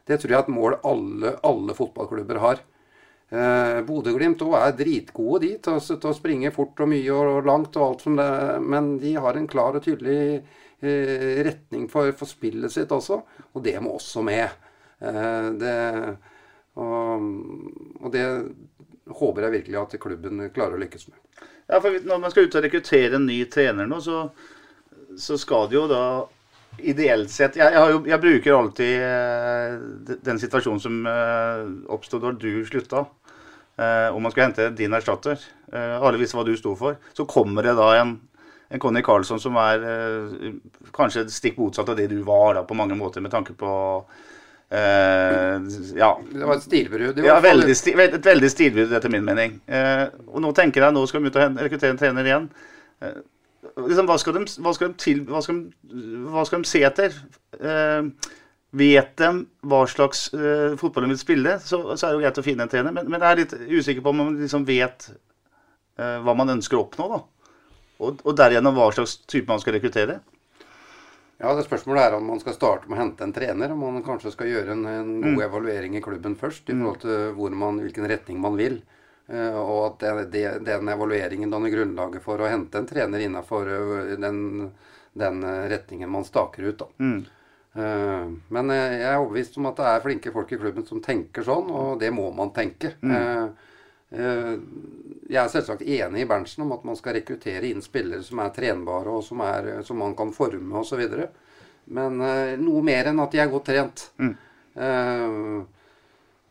[0.08, 2.64] Det tror jeg er et mål alle, alle fotballklubber har.
[3.32, 7.46] Eh, Bodø-Glimt òg er dritgode de til å, til å, springe fort og mye og
[7.48, 8.26] langt og alt som det
[8.60, 10.42] Men de har en klar og tydelig
[10.82, 13.20] Eh, retning for, for, spillet sitt også.
[13.54, 14.50] Og det må også med.
[14.98, 15.74] Eh, det,
[16.80, 17.24] og,
[18.00, 18.24] og, det
[19.12, 21.18] håper jeg virkelig at klubben klarer å lykkes med.
[21.68, 24.24] Ja, for Når man skal ut og rekruttere en ny trener nå, så,
[25.20, 26.04] så skal det jo da
[26.80, 32.32] ideelt sett Jeg, jeg, jo, jeg bruker alltid eh, den situasjonen som eh, oppstod da
[32.32, 33.04] du slutta.
[33.76, 35.40] Eh, om man skal hente din erstatter.
[35.72, 36.96] Eh, alle visste hva du sto for.
[37.16, 38.16] Så kommer det da en
[38.72, 40.52] en Conny Carlsson som er eh,
[40.96, 43.72] kanskje stikk motsatt av det du var da, på mange måter, med tanke på
[44.78, 45.66] eh,
[45.98, 46.10] ja.
[46.32, 47.20] Det var et stilbrudd?
[47.24, 49.58] Ja, veldig sti, et veldig stilbrudd, etter min mening.
[49.68, 52.46] Uh, og nå tenker jeg nå skal de ut og rekruttere en trener igjen.
[53.02, 53.18] Uh,
[53.86, 57.18] liksom, hva, skal de, hva, skal til, hva, skal de, hva skal de se etter?
[58.72, 59.30] Vet de
[59.68, 60.30] hva slags
[60.80, 62.94] fotball de vil spille, så, så, er det jo greit å finne en trener.
[62.96, 65.10] Men, men jeg er litt usikker på om man liksom vet
[66.00, 67.10] hva man ønsker å oppnå.
[67.12, 67.20] da.
[68.02, 70.22] Og, og derigjennom hva slags type man skal rekruttere?
[71.40, 73.72] Ja, det Spørsmålet er om man skal starte med å hente en trener.
[73.74, 75.44] Om man kanskje skal gjøre en, en god mm.
[75.46, 76.68] evaluering i klubben først.
[76.68, 76.82] I mm.
[76.84, 78.78] forhold til man, hvilken retning man vil.
[79.32, 84.14] Uh, og at det, den evalueringen danner grunnlaget for å hente en trener innenfor uh,
[84.20, 84.40] den,
[85.14, 86.84] den uh, retningen man staker ut.
[86.98, 87.22] Mm.
[88.52, 91.70] men jeg er overbevist om at det er flinke folk i klubben som tenker sånn,
[91.72, 92.90] og det må man tenke.
[93.00, 93.54] Mm.
[94.12, 94.54] Eh,
[95.32, 98.52] jeg er selvsagt enig i Berntsen om at man skal rekruttere inn spillere som er
[98.54, 101.04] trenbare, og som, er, som man kan forme osv.
[101.92, 104.04] Men uh, noe mer enn at de er godt trent.
[104.20, 104.34] Mm.
[104.76, 105.62] Uh,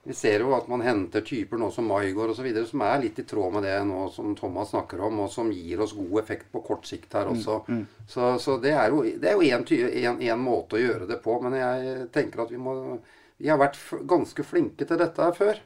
[0.03, 2.47] vi ser jo at man henter typer nå som Maigård osv.
[2.65, 5.83] som er litt i tråd med det nå som Thomas snakker om, og som gir
[5.85, 7.59] oss god effekt på kort sikt her også.
[7.67, 7.83] Mm.
[7.83, 8.05] Mm.
[8.09, 11.37] Så, så, det er jo én måte å gjøre det på.
[11.45, 12.75] Men jeg tenker at vi må
[13.41, 15.61] Vi har vært ganske flinke til dette her før.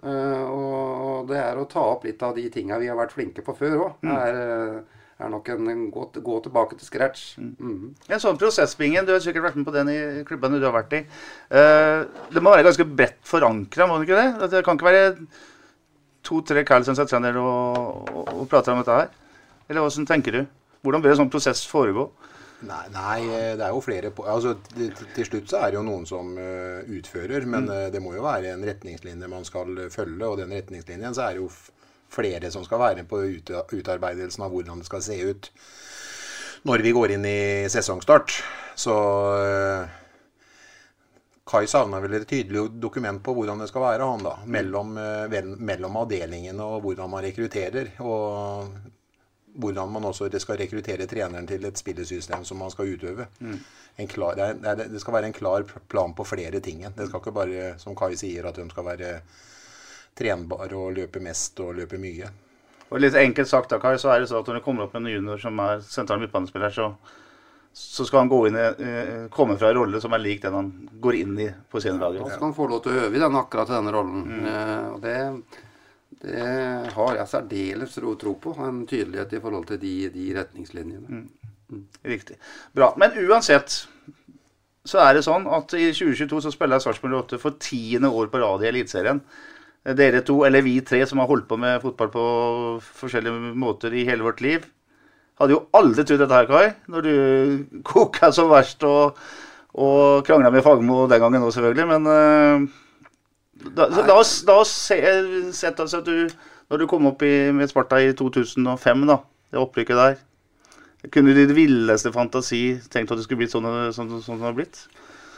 [0.00, 3.44] Uh, og det er å ta opp litt av de tinga vi har vært flinke
[3.44, 4.06] på før òg.
[4.06, 4.12] Mm.
[4.14, 7.24] Er, eh, er, nok en, en gå, gå, tilbake til scratch.
[7.36, 7.50] Mm.
[7.60, 7.90] Mm.
[8.08, 9.98] En sånn prosessbingen, du har sikkert vært med på den i
[10.28, 11.02] klubbene du har vært i.
[11.52, 14.50] Uh, det må være ganske bredt forankra, må det ikke det?
[14.54, 15.04] Det kan ikke være
[16.26, 19.12] to-tre kall som setter seg ned og, og, og, prater om dette her?
[19.68, 20.42] Eller hvordan tenker du?
[20.80, 22.08] Hvordan bør en sånn prosess foregå?
[22.60, 25.78] Nei, nei, eh, det er jo flere på, altså, til, til, slutt så er det
[25.78, 27.70] jo noen som uh, utfører, men mm.
[27.72, 30.26] uh, det må jo være en retningslinje man skal følge.
[30.26, 31.48] Og den retningslinjen så er det jo
[32.10, 35.48] flere som skal være på ut, utarbeidelsen av hvordan det skal se ut
[36.68, 37.40] når vi går inn i
[37.72, 38.36] sesongstart.
[38.76, 38.92] Så
[39.40, 39.96] uh,
[41.50, 44.36] Kai savner vel et tydelig dokument på hvordan det skal være, han da.
[44.46, 44.92] Mellom,
[45.58, 47.96] mellom avdelingene og hvordan man rekrutterer.
[48.04, 48.68] Og
[49.54, 53.26] hvordan man også skal rekruttere treneren til et spillesystem som man skal utøve.
[53.40, 53.58] Mm.
[54.08, 56.84] Klar, det, er, det, skal være en klar plan på flere ting.
[56.96, 59.10] Det skal ikke bare, som Kai sier, at de skal være
[60.16, 62.30] trenbare og løpe mest og løpe mye.
[62.90, 64.96] Og litt enkelt sagt da, Kai, så er det sånn at når det kommer opp
[64.98, 66.88] en junior som er sentral midtbanespiller, så,
[67.76, 70.56] så skal han gå inn i, eh, komme fra en rolle som er lik den
[70.56, 70.70] han
[71.02, 72.22] går inn i på seniorlaget.
[72.24, 74.24] Ja, så skal han få lov til å øve i den akkurat denne rollen.
[74.26, 74.48] Mm.
[74.54, 75.18] Eh, og det
[76.20, 76.48] det
[76.94, 78.52] har jeg særdeles tro, tro på.
[78.60, 81.22] En tydelighet i forhold til de, de retningslinjene.
[81.70, 81.84] Mm.
[82.04, 82.36] Riktig.
[82.76, 82.90] Bra.
[83.00, 83.78] Men uansett
[84.88, 88.40] så er det sånn at i 2022 så spiller Sarpsborg 8 for tiende år på
[88.42, 89.20] rad i Eliteserien.
[89.96, 92.24] Dere to, eller vi tre som har holdt på med fotball på
[93.00, 94.66] forskjellige måter i hele vårt liv,
[95.40, 96.66] hadde jo aldri trodd dette her, Kai.
[96.92, 99.16] Når du koka som verst og,
[99.72, 101.86] og krangla med Fagmo den gangen òg, selvfølgelig.
[101.94, 102.80] Men uh,
[103.60, 104.96] Da, la oss, la oss se,
[105.56, 106.30] sett altså at du,
[106.70, 109.20] når du kom opp i, med Sparta i 2005, da,
[109.52, 110.18] det opprykket der
[111.12, 114.40] Kunne du i din villeste fantasi tenkt at det skulle blitt sånn som sånn, sånn
[114.40, 114.82] det har blitt?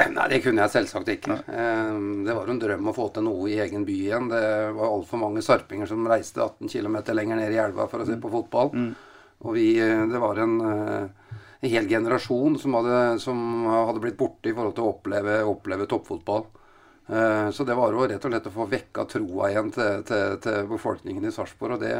[0.00, 1.36] Nei, det kunne jeg selvsagt ikke.
[1.36, 2.22] Nei.
[2.26, 4.30] det var jo en drøm å få til noe i egen by igjen.
[4.32, 4.42] Det
[4.74, 8.16] var altfor mange sarpinger som reiste 18 km lenger ned i elva for å se
[8.18, 8.72] på fotball.
[8.72, 8.88] Mm.
[9.42, 14.18] Og vi, eh, det var en, eh, en hel generasjon som hadde, som hadde blitt
[14.18, 16.46] borte i forhold til å oppleve, oppleve toppfotball.
[17.12, 20.38] Eh, Så det var jo rett og slett å få vekka troa igjen til, til,
[20.44, 21.76] til befolkningen i Sarpsborg.
[21.76, 21.94] Og det,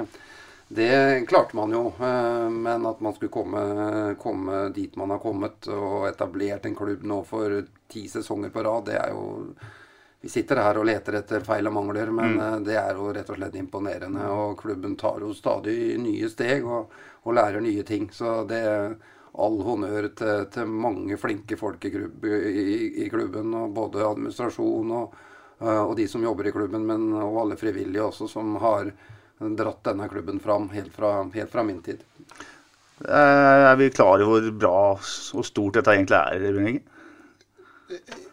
[0.73, 1.85] det klarte man jo.
[2.01, 3.63] eh, Men at man skulle komme,
[4.23, 7.61] komme dit man har kommet og etablert en klubb nå for
[7.93, 9.55] ti sesonger på rad, det er jo
[10.23, 12.65] Vi sitter her og leter etter feil og mangler, men mm.
[12.65, 14.23] det er jo rett og slett imponerende.
[14.31, 16.93] Og klubben tar jo stadig nye steg og,
[17.27, 18.07] og lærer nye ting.
[18.15, 18.61] Så det
[19.35, 23.55] all honnør til, til mange flinke folk i, klubb, i, i klubben.
[23.57, 25.15] Og både administrasjon og,
[25.61, 28.93] eh, og de som jobber i klubben, men og alle frivillige også, som har
[29.43, 32.03] dratt denne klubben fram helt fra, helt fra min tid.
[33.03, 36.45] Eh, Er vi klar over hvor bra og stort dette egentlig er?
[36.53, 36.83] Bjørn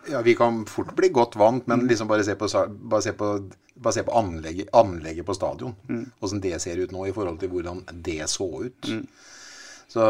[0.10, 3.32] Ja, Vi kan fort bli godt vant, men liksom bare se på, bare se på,
[3.76, 5.76] bare se på anlegget, anlegget på stadion.
[6.20, 8.92] Hvordan det ser ut nå i forhold til hvordan det så ut.
[9.90, 10.06] Så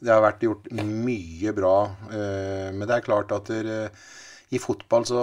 [0.00, 1.74] det har vært gjort mye bra.
[2.10, 3.90] eh, Men det er klart at der,
[4.50, 5.22] i fotball så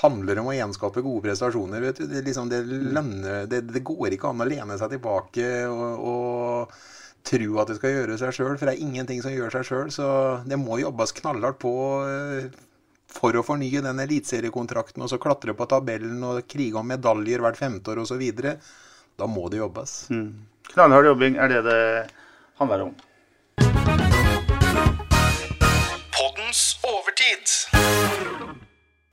[0.00, 1.80] handler det om å gjenskape gode prestasjoner.
[1.84, 2.06] vet du.
[2.08, 6.78] Det, liksom, det, lønner, det, det går ikke an å lene seg tilbake og, og
[7.24, 9.92] tro at det skal gjøre seg sjøl, for det er ingenting som gjør seg sjøl.
[9.94, 10.08] Så
[10.48, 11.74] det må jobbes knallhardt på
[12.08, 12.48] eh,
[13.14, 17.60] for å fornye den eliteseriekontrakten, og så klatre på tabellen og krige om medaljer hvert
[17.60, 18.24] femte år osv.
[19.14, 19.92] Da må det jobbes.
[20.72, 21.80] Knallhard jobbing er det det
[22.58, 22.94] handler om.
[26.14, 27.54] Poddens overtid.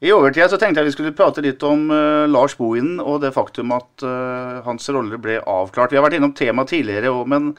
[0.02, 3.34] I overtida så tenkte jeg vi skulle prate litt om uh, Lars Bohinen og det
[3.36, 5.94] faktum at uh, hans rolle ble avklart.
[5.94, 7.52] Vi har vært innom temaet tidligere òg, men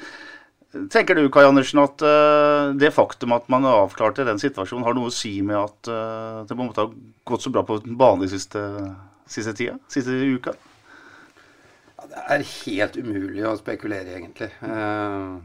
[0.91, 5.13] tenker du Kai Andersen at uh, det faktum at man avklarte den situasjonen, har noe
[5.13, 5.93] å si med at
[6.49, 6.93] det på en måte har
[7.31, 8.67] gått så bra på banen de siste,
[9.31, 9.79] siste tida?
[9.93, 10.59] Siste uka?
[12.13, 14.51] Det er helt umulig å spekulere, egentlig.
[14.67, 15.37] Eh,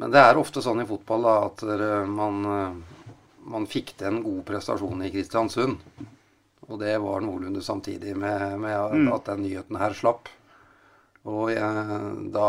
[0.00, 1.64] Men det er ofte sånn i fotball da, at
[2.08, 3.08] man, eh,
[3.52, 5.82] man fikk til en god prestasjon i Kristiansund.
[6.70, 10.30] Og det var noenlunde samtidig med, med at den nyheten her slapp.
[11.28, 11.98] Og jeg,
[12.32, 12.48] da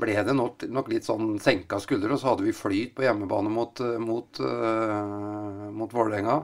[0.00, 3.50] ble det nok, nok litt sånn senka skuldre, og så hadde vi flyt på hjemmebane
[3.50, 6.36] mot, mot, uh, mot Vålerenga.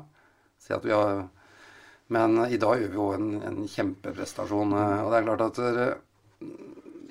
[0.58, 1.28] Si at vi har
[2.06, 4.74] men i dag gjør vi jo en, en kjempeprestasjon.
[4.76, 5.58] Og det er klart at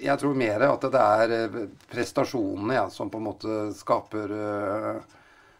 [0.01, 1.59] Jeg tror mer at det er eh,
[1.91, 5.03] prestasjonene ja, som på en måte skaper eh,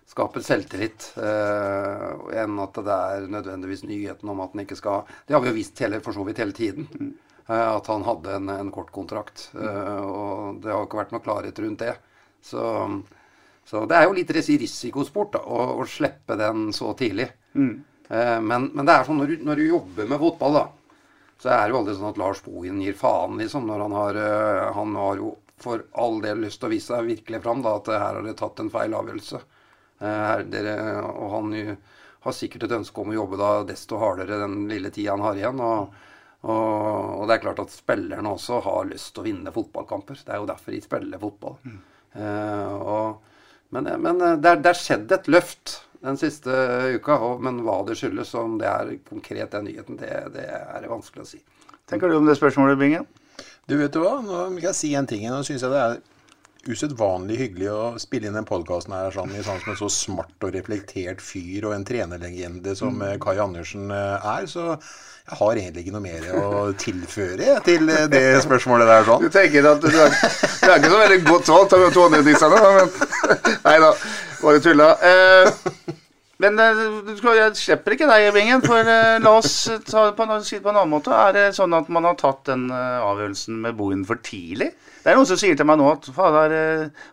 [0.06, 5.34] Skaper selvtillit, uh, enn at det er nødvendigvis nyheten om at han ikke skal Det
[5.34, 6.86] har vi jo visst hele, for så vidt hele tiden.
[7.50, 9.48] uh, At han hadde en, en kort kontrakt.
[9.58, 11.96] Uh, Og det har jo ikke vært noe klarhet rundt det.
[12.46, 12.62] Så,
[13.66, 17.32] så det er jo litt risikosport da, å, å slippe den så tidlig.
[17.58, 20.66] Eh, Men, men det er sånn når du, når du jobber med fotball, da,
[21.42, 23.68] så er det jo aldri sånn at Lars Bohin gir faen, liksom.
[23.68, 27.08] Når han har, eh, han har jo for all del lyst til å vise seg
[27.08, 29.44] virkelig fram, da, at her har dere tatt en feil avgjørelse.
[30.00, 30.76] Eh, Her, dere,
[31.12, 31.54] og han
[32.26, 35.40] har sikkert et ønske om å jobbe da desto hardere den lille tida han har
[35.40, 35.62] igjen.
[35.62, 35.96] og
[36.46, 40.20] og, det er klart at spillerne også har lyst til å vinne fotballkamper.
[40.22, 41.56] Det er jo derfor de spiller fotball.
[42.14, 43.40] Eh, og,
[43.74, 46.56] men men eh, det er, det er skjedd et løft den siste
[46.96, 47.18] uka.
[47.28, 51.26] Og, men hva det skyldes, om det er konkret den nyheten, det, det er vanskelig
[51.26, 51.42] å si.
[51.90, 53.08] Tenker du om det spørsmålet, Bingen?
[53.70, 55.26] Du vet du hva, nå vil jeg si en ting.
[55.30, 56.00] Nå syns jeg det er
[56.72, 60.46] usedvanlig hyggelig å spille inn den podkasten her sånn, i sånn som en så smart
[60.46, 64.48] og reflektert fyr og en trenerlegende som eh, Kai Andersen eh, er.
[64.50, 69.26] Så jeg har egentlig ikke noe mer å tilføre til eh, det spørsmålet der sånn.
[69.26, 72.96] Du tenker at du er, du er ikke så veldig godt valgt av tonenisene, men
[73.66, 73.94] Nei da,
[74.42, 74.90] bare tulla.
[75.02, 75.96] Eh,
[76.44, 76.80] men eh,
[77.38, 79.54] jeg slipper ikke deg, Bingen, for eh, la oss
[79.88, 81.14] ta det på, si det på en annen måte.
[81.16, 84.74] Er det sånn at man har tatt den eh, avgjørelsen med Bohin for tidlig?
[85.04, 86.56] Det er noen som sier til meg nå at fader,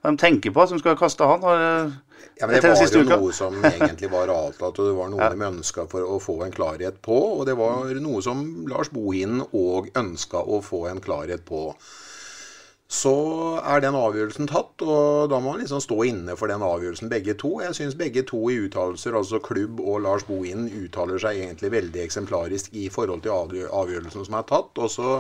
[0.03, 1.45] hva de tenker på som skal kaste han.
[1.47, 1.93] Har,
[2.41, 3.17] Ja, men Det var jo uka.
[3.19, 6.55] noe som egentlig var avtalt, og det var noe de ønska for å få en
[6.55, 7.19] klarhet på.
[7.39, 11.75] Og det var noe som Lars Bohinen òg ønska å få en klarhet på.
[12.93, 13.13] Så
[13.65, 17.33] er den avgjørelsen tatt, og da må man liksom stå inne for den avgjørelsen, begge
[17.41, 17.55] to.
[17.65, 22.03] Jeg syns begge to i uttalelser, altså klubb og Lars Bohinen, uttaler seg egentlig veldig
[22.05, 24.77] eksemplarisk i forhold til avgjørelsen som er tatt.
[24.77, 25.15] Og så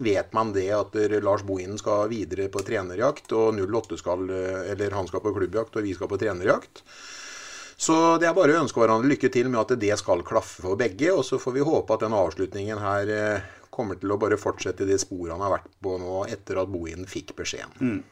[0.00, 4.24] vet man det at Lars Bohinen skal videre på trenerjakt, og 08 skal,
[4.72, 6.80] eller han skal på klubbjakt, og vi skal på trenerjakt.
[7.78, 10.80] Så det er bare å ønske hverandre lykke til med at det skal klaffe for
[10.80, 11.12] begge.
[11.12, 14.84] Og så får vi håpe at den avslutningen her eh, kommer til å bare fortsette
[14.84, 18.02] i de sporene han har vært på nå etter at Bohin fikk beskjeden.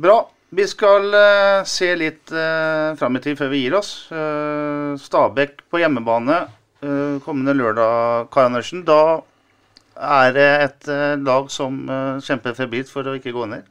[0.00, 0.18] Bra.
[0.56, 4.06] Vi skal uh, se litt uh, fram i tid før vi gir oss.
[4.14, 8.84] Uh, Stabæk på hjemmebane uh, kommende lørdag, Kai Andersen.
[8.86, 9.18] Da
[9.96, 13.64] er det et eh, lag som eh, kjemper febrilt for å ikke gå ned.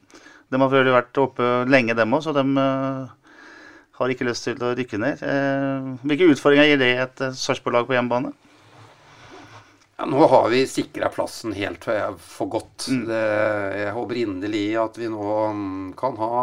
[0.50, 3.14] De har for vært oppe lenge, dem òg, så de eh,
[4.00, 5.22] har ikke lyst til å rykke ned.
[5.22, 8.34] Eh, hvilke utfordringer gir det et Sarpsborg-lag på hjemmebane?
[9.98, 11.84] Ja, nå har vi sikra plassen helt
[12.20, 12.88] for godt.
[12.88, 12.88] godt.
[13.08, 13.22] Det,
[13.80, 16.40] jeg håper inderlig at vi nå mm, kan ha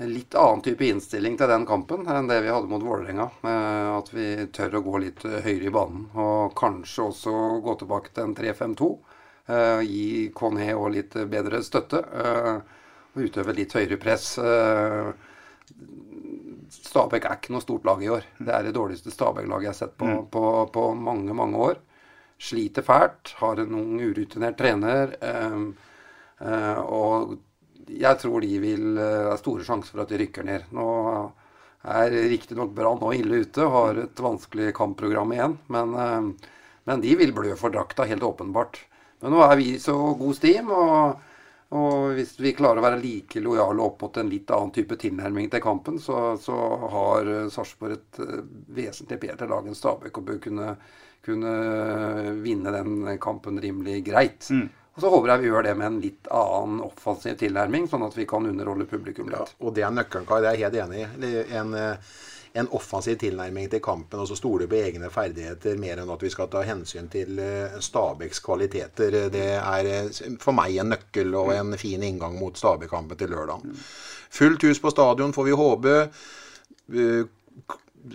[0.00, 3.26] en litt annen type innstilling til den kampen enn det vi hadde mot Vålerenga.
[3.42, 6.06] Eh, At vi tør å gå litt høyere i banen.
[6.14, 7.34] Og kanskje også
[7.66, 8.90] gå tilbake til en 3-5-2.
[9.50, 12.00] eh, Gi Kone og litt bedre støtte.
[12.24, 12.54] eh,
[13.16, 14.36] Og utøve litt høyere press.
[16.70, 18.24] Stabæk er ikke noe stort lag i år.
[18.38, 20.42] Det er det dårligste Stabæk-laget jeg har sett på, på,
[20.72, 21.80] på mange, mange år.
[22.40, 23.34] Sliter fælt.
[23.40, 25.16] Har en ung, urutinert trener.
[25.20, 25.60] eh,
[26.40, 27.36] eh, og
[27.90, 30.68] jeg tror de vil eh, Det er store sjanser for at de rykker ned.
[30.76, 30.86] Nå
[31.90, 35.58] er riktignok Brann nå ille ute har et vanskelig kampprogram igjen.
[35.68, 36.52] Men, eh,
[36.88, 38.84] men de vil blø for drakta, helt åpenbart.
[39.20, 40.70] Men nå er vi så god stim.
[40.72, 41.20] og
[41.70, 45.50] og hvis vi klarer å være like lojale opp mot en litt annen type tilnærming
[45.52, 46.56] til kampen, så, så
[46.96, 48.40] har eh, Sarpsborg et eh,
[48.74, 50.72] vesentlig bedre lag enn Stabæk og bør kunne,
[51.22, 51.52] kunne
[52.42, 54.50] vinne den kampen rimelig greit.
[54.96, 58.16] Og så håper jeg vi gjør det med en litt annen offensiv tilnærming, sånn at
[58.18, 59.54] vi kan underholde publikum Ja, litt.
[59.62, 60.40] og det er nøkkelen, Kai.
[60.42, 61.44] Det er jeg helt enig i.
[61.60, 62.10] En, eh,
[62.58, 66.30] en offensiv tilnærming til kampen og så stole på egne ferdigheter mer enn at vi
[66.32, 69.16] skal ta hensyn til eh, Stabæks kvaliteter.
[69.30, 70.08] Det er eh,
[70.42, 73.62] for meg en nøkkel og en fin inngang mot Stabæk-kampen til lørdag.
[74.30, 75.94] Fullt hus på stadion får vi håpe.
[76.90, 77.22] Eh,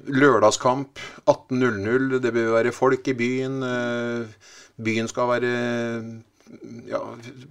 [0.09, 2.19] Lørdagskamp 18.00.
[2.19, 3.63] Det bør være folk i byen.
[3.63, 4.25] eh,
[4.83, 5.51] Byen skal være
[6.89, 7.01] ja,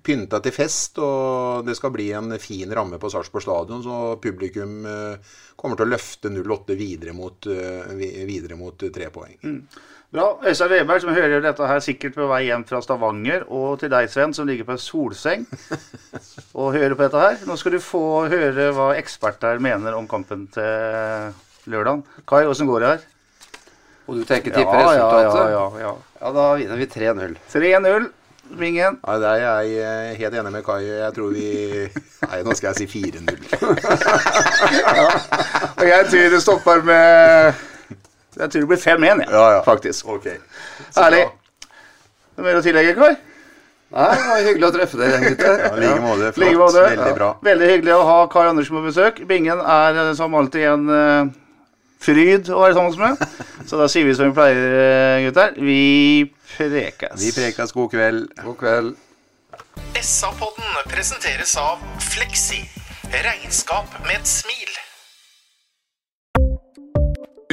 [0.02, 3.82] pynta til fest, og det skal bli en fin ramme på Sarpsborg stadion.
[3.84, 7.94] Så publikum eh, kommer til å løfte 08 videre mot, eh,
[8.28, 9.36] videre mot eh, tre poeng.
[10.14, 10.28] Bra.
[10.46, 14.06] Øystein Weberg, som hører dette her sikkert på vei hjem fra Stavanger, og til deg,
[14.12, 15.46] Sven, som ligger på en solseng
[16.60, 17.40] og hører på dette her.
[17.48, 21.34] Nå skal du få høre hva eksperter mener om kampen til
[21.72, 22.04] lørdag.
[22.30, 23.10] Kai, åssen går det her?
[24.04, 25.38] Og du tenker tipper tippe ja, resultatet?
[25.40, 25.94] ja, ja, ja.
[26.20, 27.38] Ja, da vinner vi 3-0.
[27.52, 28.06] 3-0.
[28.50, 28.98] Vingen.
[29.06, 30.82] Nei, det er jeg eh, helt enig med Kai.
[30.84, 31.48] Jeg tror vi
[32.28, 33.24] Nei, nå skal jeg si 4-0.
[35.78, 37.52] Og jeg tror det stopper med
[38.38, 39.60] Jeg tror det blir 5-1, jeg, Ja, ja.
[39.66, 40.06] faktisk.
[40.18, 40.36] Okay.
[40.96, 41.24] Herlig.
[42.34, 43.12] Noe mer å tillegge, Kai?
[43.94, 45.54] Nei, det var hyggelig å treffe dere, gutter.
[45.62, 46.32] Ja, like måte.
[46.34, 46.42] Flott.
[46.42, 46.80] like måte.
[46.88, 47.28] Veldig bra.
[47.46, 49.20] Veldig hyggelig å ha Kai Andersen på besøk.
[49.30, 51.30] Bingen er eh, som alltid en eh,
[52.02, 53.22] fryd å være sammen med.
[53.70, 55.54] Så da sier vi som vi pleier, gutter.
[55.62, 55.78] Vi
[56.56, 57.18] prekes.
[57.22, 57.72] Vi prekes.
[57.72, 58.30] God kveld.
[58.44, 58.96] God kveld.
[60.02, 62.64] SA-podden presenteres av Fleksi.
[63.12, 64.72] Regnskap med et smil.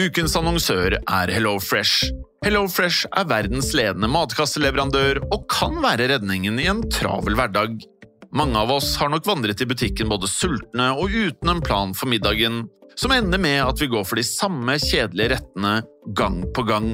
[0.02, 2.10] Ukens annonsør er HelloFresh.
[2.45, 7.76] HelloFresh er verdens ledende matkasseleverandør og kan være redningen i en travel hverdag.
[8.34, 12.10] Mange av oss har nok vandret i butikken både sultne og uten en plan for
[12.10, 12.64] middagen,
[12.95, 15.74] som ender med at vi går for de samme kjedelige rettene
[16.18, 16.93] gang på gang.